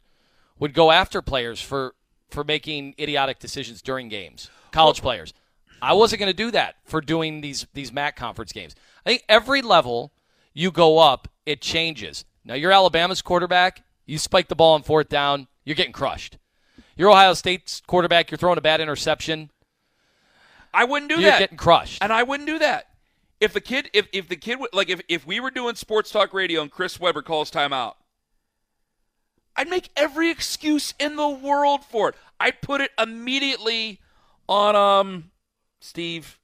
[0.58, 1.94] would go after players for
[2.30, 4.50] for making idiotic decisions during games.
[4.70, 5.34] College players.
[5.80, 8.74] I wasn't going to do that for doing these these MAC conference games.
[9.04, 10.12] I think every level
[10.54, 12.24] you go up, it changes.
[12.44, 13.84] Now you're Alabama's quarterback.
[14.06, 16.38] You spike the ball on fourth down, you're getting crushed.
[16.96, 18.30] You're Ohio State's quarterback.
[18.30, 19.50] You're throwing a bad interception.
[20.74, 21.22] I wouldn't do that.
[21.22, 22.02] you're getting crushed.
[22.02, 22.88] And I wouldn't do that.
[23.40, 26.34] If the kid, if, if the kid, like, if, if we were doing sports talk
[26.34, 27.94] radio and Chris Webber calls timeout,
[29.54, 32.14] I'd make every excuse in the world for it.
[32.40, 34.00] I'd put it immediately
[34.48, 35.30] on um
[35.80, 36.38] Steve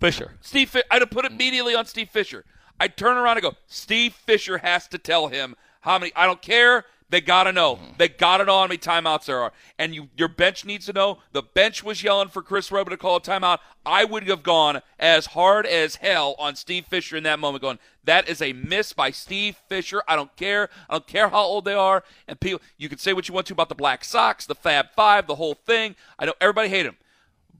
[0.00, 0.32] Fisher.
[0.40, 0.76] Steve.
[0.90, 2.44] I'd have put it immediately on Steve Fisher.
[2.80, 6.12] I'd turn around and go, Steve Fisher has to tell him how many.
[6.14, 6.84] I don't care.
[7.10, 7.76] They gotta know.
[7.76, 7.92] Mm-hmm.
[7.96, 11.20] They gotta know how many timeouts there are, and you, your bench needs to know.
[11.32, 13.60] The bench was yelling for Chris Webber to call a timeout.
[13.86, 17.78] I would have gone as hard as hell on Steve Fisher in that moment, going,
[18.04, 20.02] "That is a miss by Steve Fisher.
[20.06, 20.68] I don't care.
[20.90, 23.46] I don't care how old they are." And people, you can say what you want
[23.46, 25.96] to about the Black Sox, the Fab Five, the whole thing.
[26.18, 26.98] I know everybody hate him,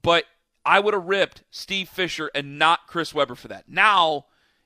[0.03, 0.25] but
[0.69, 3.67] I would have ripped Steve Fisher and not Chris Webber for that.
[3.67, 4.25] Now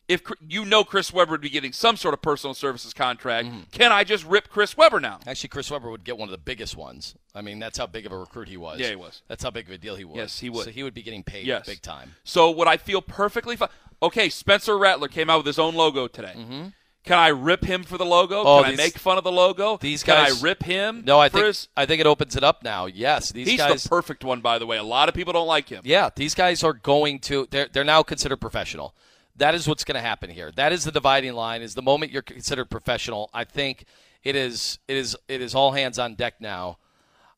[0.09, 3.61] if you know Chris Webber would be getting some sort of personal services contract, Mm-hmm.
[3.71, 5.19] can I just rip Chris Webber now?
[5.25, 7.15] Actually, Chris Webber would get one of the biggest ones.
[7.33, 8.81] I mean, that's how big of a recruit he was.
[8.81, 9.21] Yeah, he was.
[9.29, 10.17] That's how big of a deal he was.
[10.17, 10.65] Yes, he would.
[10.65, 11.65] So he would be getting paid Yes.
[11.65, 12.15] big time.
[12.25, 13.69] So would I feel perfectly fine?
[14.01, 16.33] Okay, Spencer Rattler came out with his own logo today.
[16.35, 16.63] Mm-hmm.
[17.03, 18.43] Can I rip him for the logo?
[18.43, 19.77] Oh, Can these- I make fun of the logo?
[19.77, 21.03] these Can guys- I rip him?
[21.05, 22.85] No, I think his- I think it opens it up now.
[22.85, 23.83] Yes, these he's guys.
[23.83, 24.77] the perfect one, by the way.
[24.77, 25.81] A lot of people don't like him.
[25.83, 28.95] Yeah, these guys are going to they're they're now considered professional.
[29.35, 30.51] That is what's going to happen here.
[30.51, 31.61] That is the dividing line.
[31.61, 33.29] Is the moment you're considered professional.
[33.33, 33.83] I think
[34.23, 36.77] it is it is it is all hands on deck now.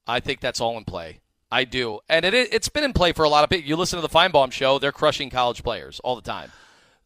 [0.07, 1.21] I think that's all in play.
[1.51, 3.67] I do, and it it's been in play for a lot of people.
[3.67, 6.51] You listen to the Finebaum show; they're crushing college players all the time.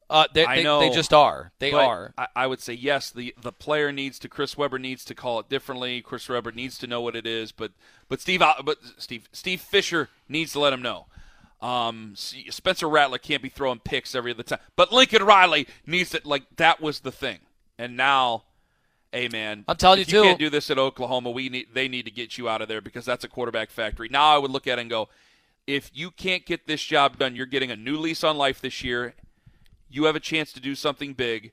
[0.09, 0.79] Uh, they, I they, know.
[0.79, 1.51] they just are.
[1.59, 2.13] They are.
[2.17, 3.11] I, I would say yes.
[3.11, 4.29] The the player needs to.
[4.29, 6.01] Chris Webber needs to call it differently.
[6.01, 7.51] Chris Webber needs to know what it is.
[7.51, 7.73] But
[8.07, 11.05] but Steve but Steve Steve Fisher needs to let him know.
[11.61, 14.59] Um, Spencer Rattler can't be throwing picks every other time.
[14.75, 17.39] But Lincoln Riley needs to like that was the thing.
[17.77, 18.45] And now,
[19.11, 20.23] hey man, I'm telling you, you too.
[20.23, 21.29] can't do this at Oklahoma.
[21.29, 24.09] We need they need to get you out of there because that's a quarterback factory.
[24.09, 25.07] Now I would look at it and go,
[25.67, 28.83] if you can't get this job done, you're getting a new lease on life this
[28.83, 29.13] year
[29.89, 31.51] you have a chance to do something big.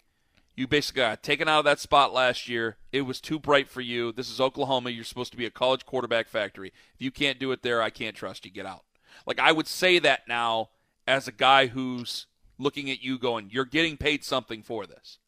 [0.54, 2.76] You basically got taken out of that spot last year.
[2.92, 4.12] It was too bright for you.
[4.12, 4.90] This is Oklahoma.
[4.90, 6.72] You're supposed to be a college quarterback factory.
[6.94, 8.50] If you can't do it there, I can't trust you.
[8.50, 8.84] Get out.
[9.26, 10.70] Like I would say that now
[11.06, 12.26] as a guy who's
[12.58, 15.18] looking at you going, you're getting paid something for this.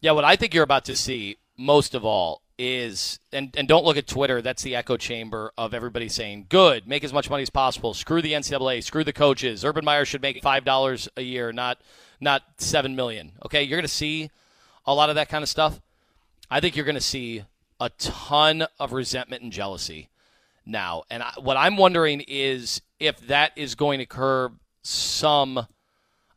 [0.00, 3.84] Yeah, what I think you're about to see most of all is and, and don't
[3.84, 7.42] look at Twitter, that's the echo chamber of everybody saying, Good, make as much money
[7.42, 9.64] as possible, screw the NCAA, screw the coaches.
[9.64, 11.78] Urban Meyer should make five dollars a year, not
[12.20, 13.32] not seven million.
[13.46, 14.30] Okay, you're gonna see
[14.84, 15.80] a lot of that kind of stuff.
[16.50, 17.44] I think you're gonna see
[17.80, 20.08] a ton of resentment and jealousy
[20.66, 21.04] now.
[21.10, 25.66] And I, what I'm wondering is if that is going to curb some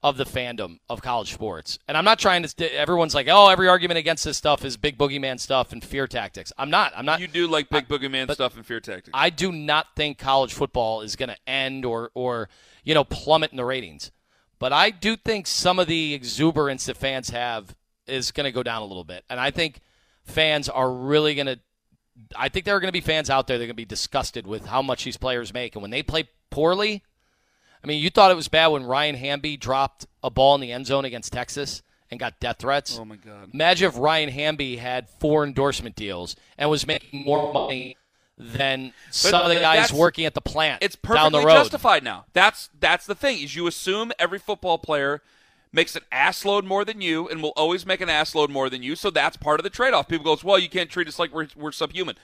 [0.03, 1.77] of the fandom of college sports.
[1.87, 2.75] And I'm not trying to.
[2.75, 6.51] Everyone's like, oh, every argument against this stuff is big boogeyman stuff and fear tactics.
[6.57, 6.93] I'm not.
[6.95, 7.19] I'm not.
[7.19, 9.11] You do like big boogeyman stuff and fear tactics.
[9.13, 12.49] I do not think college football is going to end or or
[12.83, 14.11] you know plummet in the ratings.
[14.57, 18.61] But I do think some of the exuberance that fans have is going to go
[18.61, 19.23] down a little bit.
[19.29, 19.79] And I think
[20.23, 21.59] fans are really going to
[22.35, 23.85] I think there are going to be fans out there that are going to be
[23.85, 27.03] disgusted with how much these players make and when they play poorly,
[27.83, 30.71] I mean, you thought it was bad when Ryan Hamby dropped a ball in the
[30.71, 32.97] end zone against Texas and got death threats.
[32.99, 33.49] oh my god.
[33.53, 37.97] Imagine if Ryan Hamby had four endorsement deals and was making more money
[38.37, 41.53] than some of the guys working at the plant It's down the perfectly road.
[41.63, 42.25] justified now.
[42.33, 45.21] That's that's the thing is you assume every football player
[45.71, 48.69] makes an ass load more than you and will always make an ass load more
[48.69, 48.95] than you.
[48.95, 50.07] So that's part of the trade off.
[50.07, 52.15] People goes, well, you can't treat us like we're we're subhuman.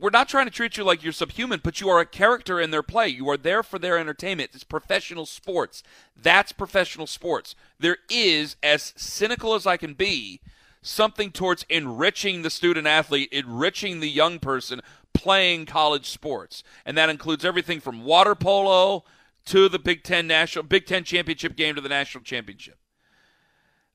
[0.00, 2.70] We're not trying to treat you like you're subhuman, but you are a character in
[2.70, 3.08] their play.
[3.08, 4.50] You are there for their entertainment.
[4.54, 5.82] It's professional sports.
[6.16, 7.54] That's professional sports.
[7.78, 10.40] There is, as cynical as I can be,
[10.80, 14.80] something towards enriching the student athlete, enriching the young person
[15.12, 16.62] playing college sports.
[16.86, 19.04] And that includes everything from water polo
[19.46, 22.78] to the Big Ten national Big Ten championship game to the national championship.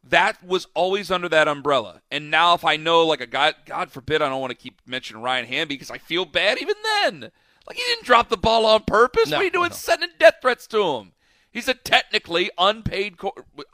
[0.04, 2.02] That was always under that umbrella.
[2.10, 4.82] And now if I know like a God God forbid I don't want to keep
[4.86, 7.32] mentioning Ryan Hamby because I feel bad even then.
[7.68, 9.30] Like he didn't drop the ball on purpose.
[9.30, 9.76] No, what are you doing no.
[9.76, 11.12] sending death threats to him?
[11.52, 13.18] He's a technically unpaid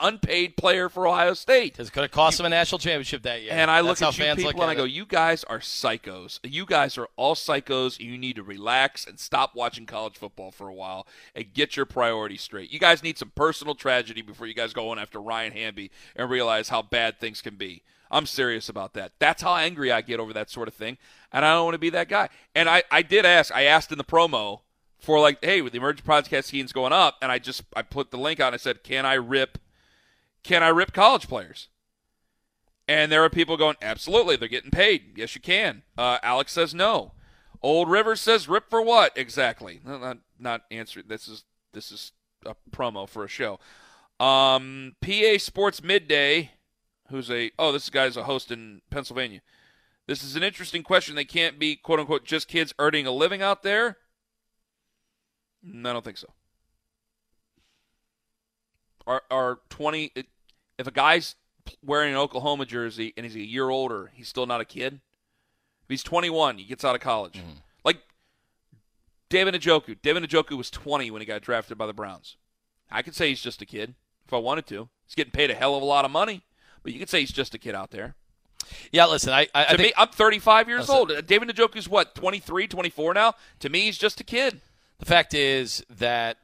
[0.00, 1.74] unpaid player for Ohio State.
[1.74, 3.52] Because it could have cost him a national championship that year.
[3.52, 4.92] And I look That's at how you people look and I go, it.
[4.92, 6.40] you guys are psychos.
[6.42, 8.00] You guys are all psychos.
[8.00, 11.84] You need to relax and stop watching college football for a while and get your
[11.84, 12.72] priorities straight.
[12.72, 16.30] You guys need some personal tragedy before you guys go on after Ryan Hamby and
[16.30, 17.82] realize how bad things can be.
[18.10, 19.12] I'm serious about that.
[19.18, 20.96] That's how angry I get over that sort of thing.
[21.32, 22.30] And I don't want to be that guy.
[22.54, 24.60] And I, I did ask, I asked in the promo
[24.98, 28.10] for like, hey, with the emerging podcast scenes going up, and I just I put
[28.10, 29.58] the link out and I said, Can I rip
[30.46, 31.68] can I rip college players?
[32.86, 35.18] And there are people going, absolutely, they're getting paid.
[35.18, 35.82] Yes, you can.
[35.98, 37.12] Uh, Alex says no.
[37.62, 39.80] Old Rivers says rip for what exactly?
[39.84, 41.06] No, not not answering.
[41.08, 42.12] This is this is
[42.44, 43.58] a promo for a show.
[44.20, 46.52] Um, PA Sports Midday,
[47.10, 49.40] who's a oh this guy's a host in Pennsylvania.
[50.06, 51.16] This is an interesting question.
[51.16, 53.96] They can't be quote unquote just kids earning a living out there.
[55.66, 56.28] No, I don't think so.
[59.06, 60.12] Are are twenty?
[60.78, 61.34] If a guy's
[61.82, 65.00] wearing an Oklahoma jersey and he's a year older, he's still not a kid.
[65.84, 67.34] If he's 21, he gets out of college.
[67.34, 67.58] Mm-hmm.
[67.84, 67.98] Like
[69.28, 69.96] David Njoku.
[70.02, 72.36] David Njoku was 20 when he got drafted by the Browns.
[72.90, 73.94] I could say he's just a kid
[74.26, 74.88] if I wanted to.
[75.06, 76.42] He's getting paid a hell of a lot of money,
[76.82, 78.14] but you could say he's just a kid out there.
[78.90, 80.96] Yeah, listen, I, I, I To think me, I'm 35 years Listen.
[80.96, 81.26] old.
[81.26, 83.34] David Njoku's what, 23, 24 now?
[83.60, 84.60] To me, he's just a kid.
[84.98, 86.38] The fact is that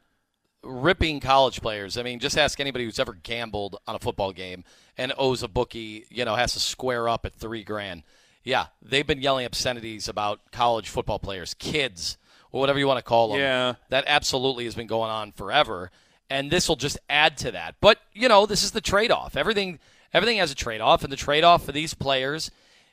[0.62, 4.64] ripping college players, I mean, just ask anybody who's ever gambled on a football game
[4.96, 8.02] and owes a bookie, you know, has to square up at three grand.
[8.44, 12.18] Yeah, they've been yelling obscenities about college football players, kids,
[12.50, 13.38] or whatever you want to call them.
[13.38, 13.74] Yeah.
[13.88, 15.90] That absolutely has been going on forever.
[16.28, 17.76] And this will just add to that.
[17.80, 19.36] But, you know, this is the trade off.
[19.36, 19.78] Everything
[20.12, 22.50] everything has a trade off, and the trade off for these players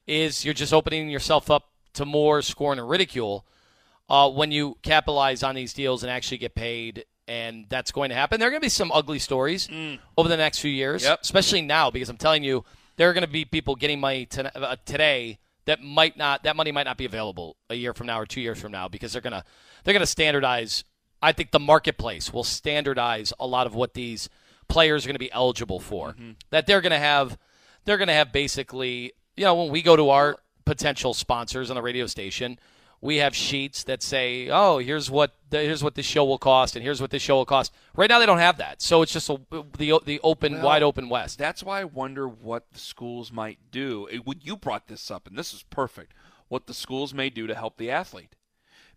[0.08, 3.46] is you're just opening yourself up to more scorn and ridicule
[4.10, 7.06] uh, when you capitalize on these deals and actually get paid.
[7.28, 8.40] And that's going to happen.
[8.40, 9.70] There are going to be some ugly stories
[10.18, 11.20] over the next few years, Yep.
[11.22, 12.66] especially now, because I'm telling you,
[12.98, 16.56] there are going to be people getting money to, uh, today that might not that
[16.56, 19.14] money might not be available a year from now or two years from now because
[19.14, 19.44] they're gonna
[19.84, 20.84] they're gonna standardize.
[21.22, 24.28] I think the marketplace will standardize a lot of what these
[24.68, 26.16] players are going to be eligible for.
[26.50, 27.38] That they're going to have
[27.86, 31.76] they're going to have basically you know when we go to our potential sponsors on
[31.76, 32.58] the radio station
[33.02, 36.76] we have sheets that say oh here's what the, here's what this show will cost
[36.76, 39.14] and here's what this show will cost right now they don't have that so it's
[39.14, 39.40] just a,
[39.78, 43.60] the the open Well, wide open west That's why I wonder what the schools might
[43.72, 44.08] do.
[44.12, 46.14] Eh, When you brought this up, and this is perfect,
[46.50, 48.36] what the schools may do to help the athlete.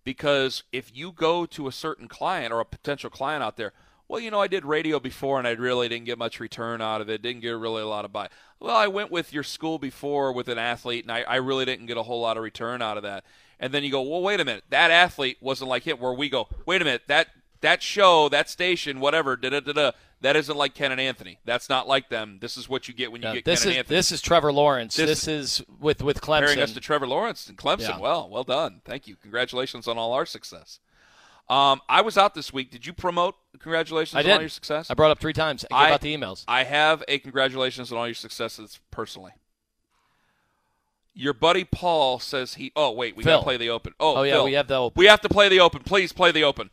[0.05, 3.73] Because if you go to a certain client or a potential client out there,
[4.09, 7.01] well, you know, I did radio before and I really didn't get much return out
[7.01, 8.29] of it, didn't get really a lot of buy.
[8.59, 11.87] Well, I went with your school before with an athlete and I, I really didn't
[11.87, 13.25] get a whole lot of return out of that.
[13.63, 15.97] And then you go, well, wait a minute, that athlete wasn't like him.
[15.99, 17.29] Where we go, wait a minute, that
[17.61, 21.39] that show, that station, whatever, da da da da, that isn't like Ken and Anthony.
[21.45, 22.39] That's not like them.
[22.41, 23.97] This is what you get when you get this Ken is and Anthony.
[23.97, 24.97] this is Trevor Lawrence.
[24.97, 26.39] This- This, is with with Clemson.
[26.41, 27.89] comparing us to Trevor Lawrence and Clemson.
[27.89, 27.99] Yeah.
[28.01, 28.83] Well, well done.
[28.85, 29.15] Thank you.
[29.15, 30.81] Congratulations on all our success.
[31.49, 32.71] Um, I was out this week.
[32.71, 34.33] Did you promote congratulations I on did.
[34.35, 34.91] all your success?
[34.91, 35.65] I brought up three times.
[35.71, 36.45] I gave out the emails.
[36.49, 39.33] I have a congratulations on all your successes personally.
[41.15, 42.73] Your buddy Paul says he.
[42.75, 43.35] Oh wait, we Phil.
[43.35, 43.93] gotta play the open.
[44.01, 44.45] Oh, Oh, yeah, Phil.
[44.45, 44.99] we have the open.
[44.99, 45.83] We have to play the open.
[45.83, 46.71] Please play the open.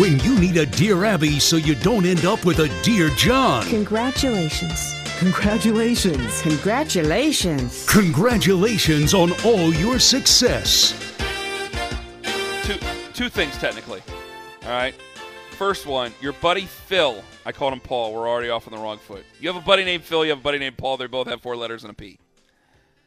[0.00, 3.64] When you need a Dear Abby so you don't end up with a Dear John.
[3.66, 4.94] Congratulations.
[5.18, 6.40] Congratulations.
[6.42, 7.84] Congratulations.
[7.90, 10.92] Congratulations on all your success.
[12.62, 12.78] Two
[13.12, 14.00] two things technically.
[14.62, 14.94] All right.
[15.50, 17.22] First one, your buddy Phil.
[17.48, 18.12] I called him Paul.
[18.12, 19.24] We're already off on the wrong foot.
[19.40, 20.22] You have a buddy named Phil.
[20.22, 20.98] You have a buddy named Paul.
[20.98, 22.18] They both have four letters and a P.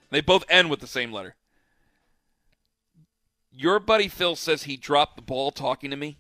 [0.10, 1.36] They both end with the same letter.
[3.52, 6.18] Your buddy Phil says he dropped the ball talking to me.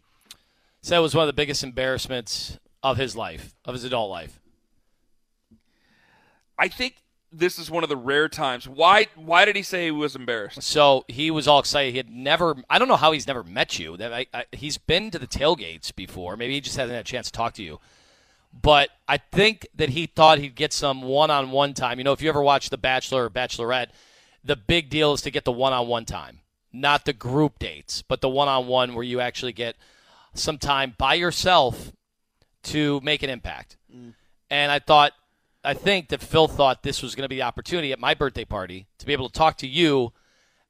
[0.83, 4.39] So that was one of the biggest embarrassments of his life, of his adult life.
[6.59, 6.97] I think
[7.31, 8.67] this is one of the rare times.
[8.67, 9.07] Why?
[9.15, 10.61] Why did he say he was embarrassed?
[10.61, 11.89] So he was all excited.
[11.89, 12.55] He had never.
[12.69, 13.97] I don't know how he's never met you.
[13.97, 16.37] That I, I, he's been to the tailgates before.
[16.37, 17.79] Maybe he just hasn't had a chance to talk to you.
[18.53, 21.97] But I think that he thought he'd get some one-on-one time.
[21.97, 23.89] You know, if you ever watch The Bachelor or Bachelorette,
[24.43, 26.39] the big deal is to get the one-on-one time,
[26.73, 29.75] not the group dates, but the one-on-one where you actually get
[30.33, 31.91] some time by yourself
[32.63, 33.77] to make an impact.
[33.93, 34.13] Mm.
[34.49, 35.13] And I thought,
[35.63, 38.45] I think that Phil thought this was going to be the opportunity at my birthday
[38.45, 40.11] party to be able to talk to you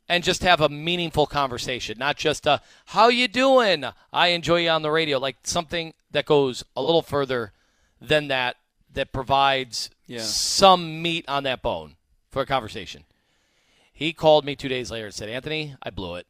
[0.09, 3.85] and just have a meaningful conversation, not just a "How you doing?
[4.11, 7.53] I enjoy you on the radio." Like something that goes a little further
[8.01, 8.57] than that,
[8.93, 10.19] that provides Yeah.
[10.21, 11.95] some meat on that bone
[12.29, 13.05] for a conversation.
[13.93, 16.27] He called me two days later and said, "Anthony, I blew it."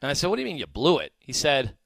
[0.00, 1.76] And I said, "What do you mean you blew it?" He said,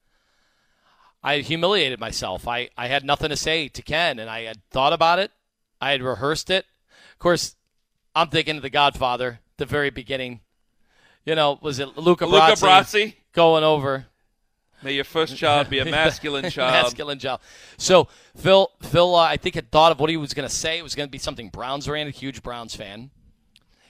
[1.21, 2.47] I humiliated myself.
[2.47, 5.31] I, I had nothing to say to Ken, and I had thought about it.
[5.81, 6.65] I had rehearsed it.
[7.11, 7.57] Of course,
[8.15, 10.39] I'm thinking of The Godfather, the very beginning.
[11.25, 13.15] You know, was it Luca Brasi, Luca Brasi.
[13.33, 14.07] going over?
[14.81, 16.83] May your first child be a masculine child.
[16.83, 17.41] Masculine child.
[17.77, 18.07] So
[18.37, 20.77] Phil, Phil, uh, I think had thought of what he was going to say.
[20.77, 22.15] It was going to be something Browns oriented.
[22.15, 23.09] Huge Browns fan.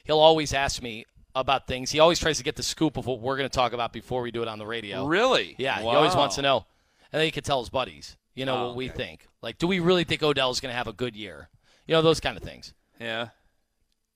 [0.03, 1.91] He'll always ask me about things.
[1.91, 4.21] He always tries to get the scoop of what we're going to talk about before
[4.23, 5.05] we do it on the radio.
[5.05, 5.55] Really?
[5.59, 6.65] Yeah, he always wants to know.
[7.11, 8.97] And then he can tell his buddies, you know, Oh, what we okay.
[8.97, 9.27] think.
[9.41, 11.49] Like, do we really think Odell's going to have a good year?
[11.87, 12.73] You know those kind of things.
[12.99, 13.29] Yeah.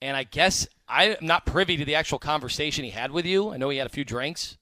[0.02, 3.52] And I guess I'm not privy to the actual conversation he had with you.
[3.52, 4.58] I know he had a few drinks.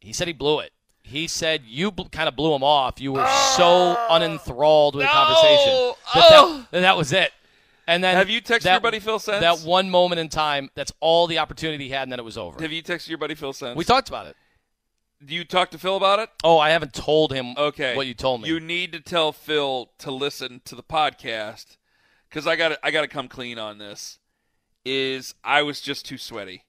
[0.00, 0.72] He said he blew it.
[1.02, 3.00] He said you bl- kind of blew him off.
[3.00, 3.26] You were
[3.56, 5.72] so oh, unenthralled with the conversation
[6.14, 6.66] that, Oh.
[6.70, 7.32] that, that was it.
[7.86, 9.40] And then Have you texted that- your buddy Phil since?
[9.40, 12.36] That one moment in time, that's all the opportunity he had, and then it was
[12.36, 12.60] over.
[12.60, 13.74] Have you texted your buddy Phil since?
[13.76, 14.36] we talked about it.
[15.24, 16.28] Do you talk to Phil about it?
[16.44, 17.96] Oh, I haven't told him Okay.
[17.96, 18.48] what you told me.
[18.48, 21.76] You need to tell Phil to listen to the podcast
[22.28, 24.18] because I got I got to come clean on this.
[24.84, 26.64] Is I was just too sweaty.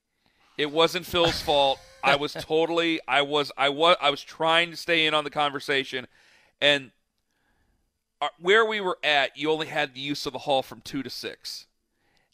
[0.58, 1.80] It wasn't Phil's fault.
[2.04, 5.30] I was totally I was I was I was trying to stay in on the
[5.30, 6.08] conversation,
[6.62, 6.92] and
[8.22, 11.04] uh, where we were at, you only had the use of the hall from two
[11.04, 11.68] to six.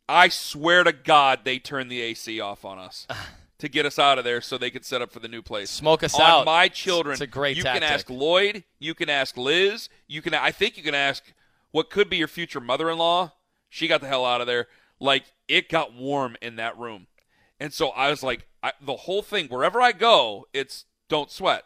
[0.07, 3.07] I swear to God, they turned the AC off on us.
[3.59, 5.69] To get us out of there, so they could set up for the new place.
[5.69, 6.45] Smoke us on out.
[6.45, 7.13] my children.
[7.13, 7.83] It's a great You tactic.
[7.83, 8.65] can ask Lloyd.
[8.79, 9.87] You can ask Liz.
[10.09, 10.33] You can.
[10.33, 11.23] I think you can ask
[11.71, 13.31] what could be your future mother-in-law.
[13.69, 14.67] She got the hell out of there.
[14.99, 17.07] Like it got warm in that room,
[17.57, 19.47] and so I was like, I, the whole thing.
[19.47, 21.65] Wherever I go, it's don't sweat.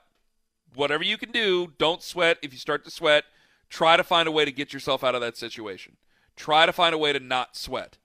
[0.76, 2.38] Whatever you can do, don't sweat.
[2.41, 3.24] If you start to sweat,
[3.70, 5.95] try to find a way to get yourself out of that situation.
[6.36, 7.97] Try to find a way to not sweat.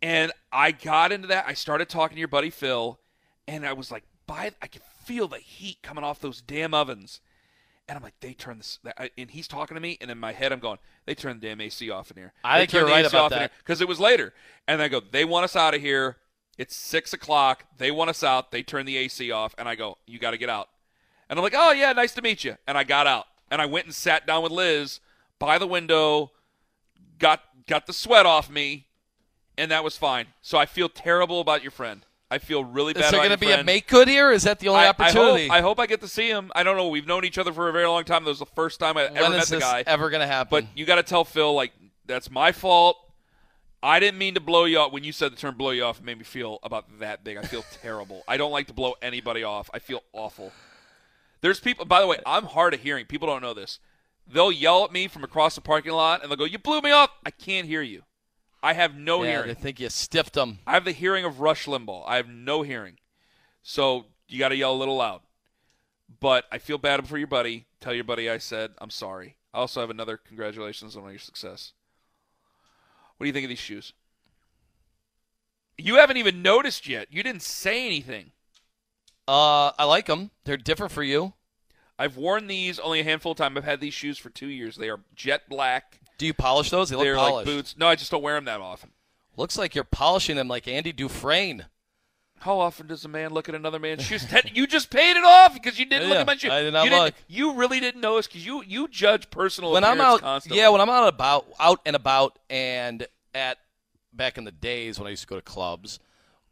[0.00, 1.46] And I got into that.
[1.48, 3.00] I started talking to your buddy Phil,
[3.48, 7.20] and I was like, by I could feel the heat coming off those damn ovens.
[7.88, 8.78] And I'm like, they turned this,
[9.18, 11.60] and he's talking to me, and in my head, I'm going, they turned the damn
[11.60, 12.32] AC off in here.
[12.44, 13.50] I They think you're right AC about off in that.
[13.50, 13.58] here.
[13.58, 14.32] Because it was later.
[14.68, 16.18] And I go, they want us out of here.
[16.60, 17.64] It's six o'clock.
[17.78, 18.50] They want us out.
[18.50, 19.54] They turn the AC off.
[19.56, 20.68] And I go, you got to get out.
[21.30, 22.58] And I'm like, oh, yeah, nice to meet you.
[22.68, 23.24] And I got out.
[23.50, 25.00] And I went and sat down with Liz
[25.38, 26.32] by the window,
[27.18, 28.88] got got the sweat off me,
[29.56, 30.26] and that was fine.
[30.42, 32.04] So I feel terrible about your friend.
[32.30, 33.62] I feel really bad Is there going to be friend.
[33.62, 34.30] a make good here?
[34.30, 35.46] Is that the only I, I opportunity?
[35.48, 36.52] hope, I hope I get to see him.
[36.54, 36.88] I don't know.
[36.88, 38.24] We've known each other for a very long time.
[38.24, 39.82] That was the first time I ever when met is the this guy.
[39.86, 40.50] ever going to happen?
[40.50, 41.72] But you got to tell Phil, like,
[42.04, 42.98] that's my fault.
[43.82, 44.92] I didn't mean to blow you off.
[44.92, 47.38] When you said the term blow you off, it made me feel about that big.
[47.38, 48.22] I feel terrible.
[48.28, 49.70] I don't like to blow anybody off.
[49.72, 50.52] I feel awful.
[51.40, 53.06] There's people, by the way, I'm hard of hearing.
[53.06, 53.78] People don't know this.
[54.26, 56.90] They'll yell at me from across the parking lot and they'll go, You blew me
[56.90, 57.10] off.
[57.24, 58.02] I can't hear you.
[58.62, 59.48] I have no yeah, hearing.
[59.48, 60.58] they think you stiffed them.
[60.66, 62.04] I have the hearing of Rush Limbaugh.
[62.06, 62.98] I have no hearing.
[63.62, 65.22] So you got to yell a little loud.
[66.20, 67.66] But I feel bad for your buddy.
[67.80, 69.36] Tell your buddy I said I'm sorry.
[69.54, 71.72] I also have another congratulations on your success.
[73.20, 73.92] What do you think of these shoes?
[75.76, 77.08] You haven't even noticed yet.
[77.10, 78.32] You didn't say anything.
[79.28, 80.30] Uh, I like them.
[80.44, 81.34] They're different for you.
[81.98, 83.58] I've worn these only a handful of times.
[83.58, 84.76] I've had these shoes for two years.
[84.76, 86.00] They are jet black.
[86.16, 86.88] Do you polish those?
[86.88, 87.46] They look They're polished.
[87.46, 87.74] like boots.
[87.76, 88.92] No, I just don't wear them that often.
[89.36, 91.66] Looks like you're polishing them like Andy Dufresne.
[92.40, 94.24] How often does a man look at another man's shoes?
[94.24, 96.50] Ted, you just paid it off because you didn't look at my shoes.
[96.50, 97.14] I did not you look.
[97.28, 100.58] You really didn't notice because you you judge personal when I'm out, constantly.
[100.58, 103.58] yeah, when I'm out about out and about, and at
[104.12, 106.00] back in the days when I used to go to clubs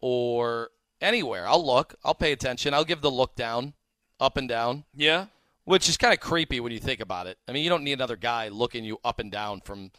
[0.01, 0.71] or
[1.01, 3.73] anywhere, I'll look, I'll pay attention, I'll give the look down,
[4.21, 5.27] up and down, yeah.
[5.65, 7.39] which is kind of creepy when you think about it.
[7.49, 9.91] I mean, you don't need another guy looking you up and down from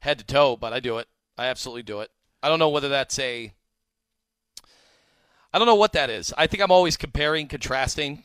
[0.00, 1.08] head to toe, but I do it.
[1.38, 2.10] I absolutely do it.
[2.42, 3.52] I don't know whether that's a.
[5.52, 6.32] I don't know what that is.
[6.36, 8.24] I think I'm always comparing, contrasting.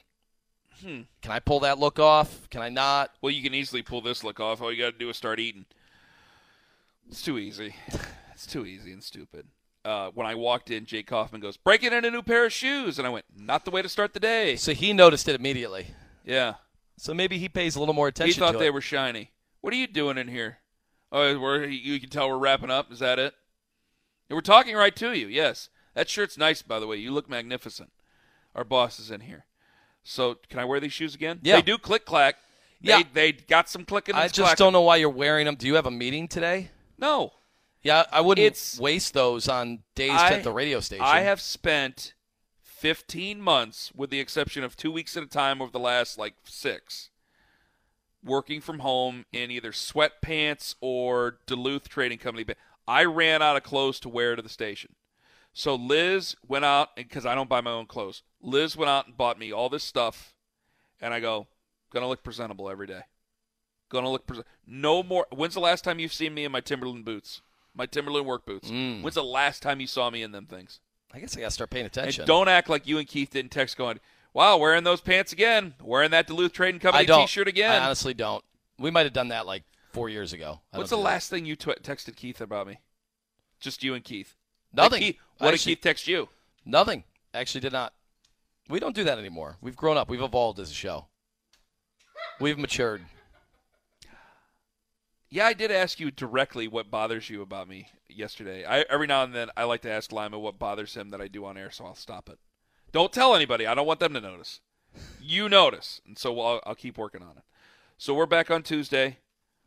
[0.82, 1.02] Hmm.
[1.22, 2.50] Can I pull that look off?
[2.50, 3.12] Can I not?
[3.22, 4.62] Well, you can easily pull this look off.
[4.62, 5.66] All you got to do is start eating.
[7.10, 7.76] It's too easy.
[8.38, 9.48] It's too easy and stupid.
[9.84, 13.00] Uh, when I walked in, Jake Kaufman goes, "Breaking in a new pair of shoes,"
[13.00, 15.88] and I went, "Not the way to start the day." So he noticed it immediately.
[16.24, 16.54] Yeah.
[16.98, 18.74] So maybe he pays a little more attention He thought they it.
[18.76, 19.32] were shiny.
[19.62, 20.60] What are you doing in here?
[21.12, 22.92] Oh, we're, you can tell we're wrapping up.
[22.92, 23.34] Is that it?
[24.30, 25.26] Yeah, We're talking right to you.
[25.26, 26.98] Yes, that shirt's nice, by the way.
[26.98, 27.92] You look magnificent.
[28.54, 29.46] Our boss is in here.
[30.04, 31.40] So, can I wear these shoes again?
[31.42, 31.56] Yeah.
[31.56, 32.36] They do click clack.
[32.80, 33.02] Yeah.
[33.14, 34.14] They, they got some clicking.
[34.16, 34.64] and I just clacking.
[34.64, 35.56] don't know why you're wearing them.
[35.56, 36.70] Do you have a meeting today?
[37.00, 37.34] No.
[37.82, 41.04] Yeah, I wouldn't It's- waste those on days I- at the radio station.
[41.06, 42.14] I have spent
[42.62, 46.36] 15 months, with the exception of two weeks at a time over the last like
[46.44, 47.10] six,
[48.24, 52.44] working from home in either sweatpants or Duluth Trading Company.
[52.44, 54.96] But I ran out of clothes to wear to the station.
[55.58, 58.22] So Liz went out, because I don't buy my own clothes.
[58.44, 60.36] Liz went out and bought me all this stuff,
[61.02, 61.48] and I go,
[61.92, 63.02] gonna look presentable every day.
[63.90, 64.46] Gonna look present.
[64.68, 65.26] No more.
[65.32, 67.42] When's the last time you've seen me in my Timberland boots?
[67.74, 68.70] My Timberland work boots.
[68.70, 69.02] Mm.
[69.02, 70.80] When's the last time you saw me in them things?
[71.12, 72.22] I guess I got to start paying attention.
[72.22, 74.00] And don't act like you and Keith didn't text going,
[74.36, 77.08] wow, wearing those pants again, wearing that Duluth Trading Company.
[77.08, 77.82] T-shirt again.
[77.82, 78.44] I honestly don't.
[78.78, 80.62] We might have done that like four years ago.
[80.72, 81.06] I What's the do that.
[81.06, 82.82] last thing you tw- texted Keith about me?
[83.60, 84.36] Just you and Keith.
[84.72, 84.92] Nothing.
[84.92, 86.30] Like, Keith, what Actually- did Keith text you?
[86.66, 87.04] Nothing.
[87.34, 87.94] Actually, did not.
[88.70, 89.58] We don't do that anymore.
[89.62, 90.10] We've grown up.
[90.10, 91.06] We've evolved as a show.
[92.40, 93.04] We've matured.
[95.30, 98.64] Yeah, I did ask you directly what bothers you about me yesterday.
[98.66, 101.28] I, every now and then I like to ask Lima what bothers him that I
[101.28, 102.40] do on air, so I'll stop it.
[102.92, 103.68] Don't tell anybody.
[103.68, 104.62] I don't want them to notice.
[105.22, 107.44] You notice, and so I'll, I'll keep working on it.
[107.98, 109.18] So we're back on Tuesday.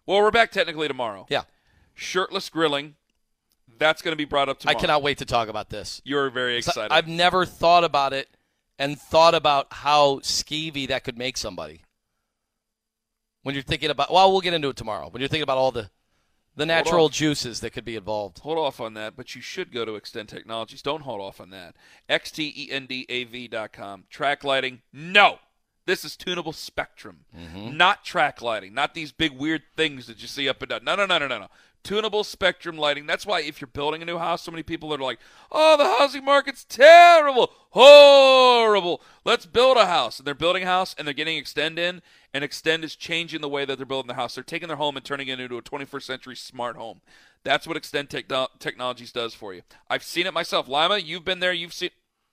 [0.06, 1.26] Well, we're back technically tomorrow.
[1.28, 1.42] Yeah.
[1.94, 2.94] Shirtless grilling.
[3.78, 4.76] That's going to be brought up tomorrow.
[4.76, 6.02] I cannot wait to talk about this.
[6.04, 6.92] You're very excited.
[6.92, 8.28] I've never thought about it
[8.78, 11.82] and thought about how skeevy that could make somebody.
[13.42, 15.08] When you're thinking about, well, we'll get into it tomorrow.
[15.08, 15.90] When you're thinking about all the,
[16.56, 18.40] the natural juices that could be involved.
[18.40, 20.82] Hold off on that, but you should go to Xtend Technologies.
[20.82, 21.76] Don't hold off on that.
[22.08, 24.04] XTENDAV.com.
[24.10, 25.38] Track lighting, no.
[25.86, 27.76] This is tunable spectrum, mm-hmm.
[27.76, 30.84] not track lighting, not these big weird things that you see up and down.
[30.84, 31.48] No, no, no, no, no, no.
[31.82, 33.06] Tunable spectrum lighting.
[33.06, 35.18] That's why if you're building a new house, so many people are like,
[35.50, 39.00] oh, the housing market's terrible, horrible.
[39.24, 40.18] Let's build a house.
[40.18, 42.02] And they're building a house and they're getting Xtend in,
[42.34, 44.34] and Xtend is changing the way that they're building the house.
[44.34, 47.00] They're taking their home and turning it into a 21st century smart home.
[47.44, 49.62] That's what Xtend Techno- Technologies does for you.
[49.88, 50.68] I've seen it myself.
[50.68, 51.52] Lima, you've been there.
[51.54, 51.90] You've seen.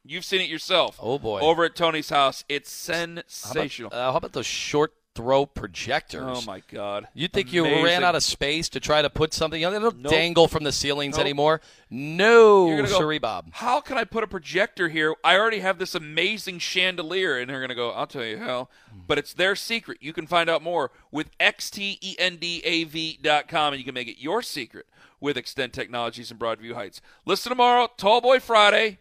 [0.10, 0.98] You've seen it yourself.
[1.02, 1.42] Oh, boy.
[1.42, 3.90] Over at Tony's house, it's How about, sensational.
[3.94, 6.22] uh, how about those short throw projectors?
[6.24, 7.08] oh my God!
[7.16, 9.60] You think you ran out of space to try to put something?
[9.62, 10.12] They don't Nope.
[10.12, 11.22] dangle from the ceilings Nope.
[11.26, 11.62] anymore.
[11.90, 13.48] No, You're go, sorry, Bob.
[13.54, 15.16] How can I put a projector here?
[15.24, 17.90] I already have this amazing chandelier, and they're gonna go.
[17.92, 18.70] I'll tell you how.
[19.08, 19.98] But it's their secret.
[20.02, 24.86] You can find out more with E xtendav.com, and you can make it your secret
[25.20, 27.02] with Xtend Technologies in Broadview Heights.
[27.26, 29.00] Listen tomorrow, Tall Boy Friday.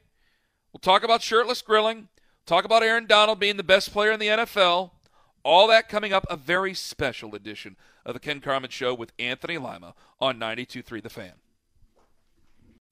[0.72, 2.08] We'll talk about shirtless grilling.
[2.46, 4.92] Talk about Aaron Donald being the best player in the NFL.
[5.46, 6.26] All that coming up.
[6.28, 11.08] A very special edition of the Ken Carman Show with Anthony Lima on 92.3 The
[11.08, 11.34] Fan.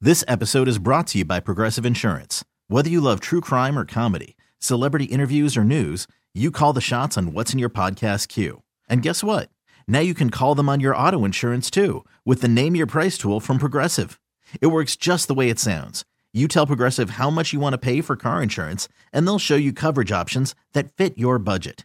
[0.00, 2.44] This episode is brought to you by Progressive Insurance.
[2.68, 7.18] Whether you love true crime or comedy, celebrity interviews or news, you call the shots
[7.18, 8.62] on what's in your podcast queue.
[8.88, 9.48] And guess what?
[9.88, 13.18] Now you can call them on your auto insurance too with the Name Your Price
[13.18, 14.20] tool from Progressive.
[14.60, 16.04] It works just the way it sounds.
[16.32, 19.56] You tell Progressive how much you want to pay for car insurance, and they'll show
[19.56, 21.84] you coverage options that fit your budget.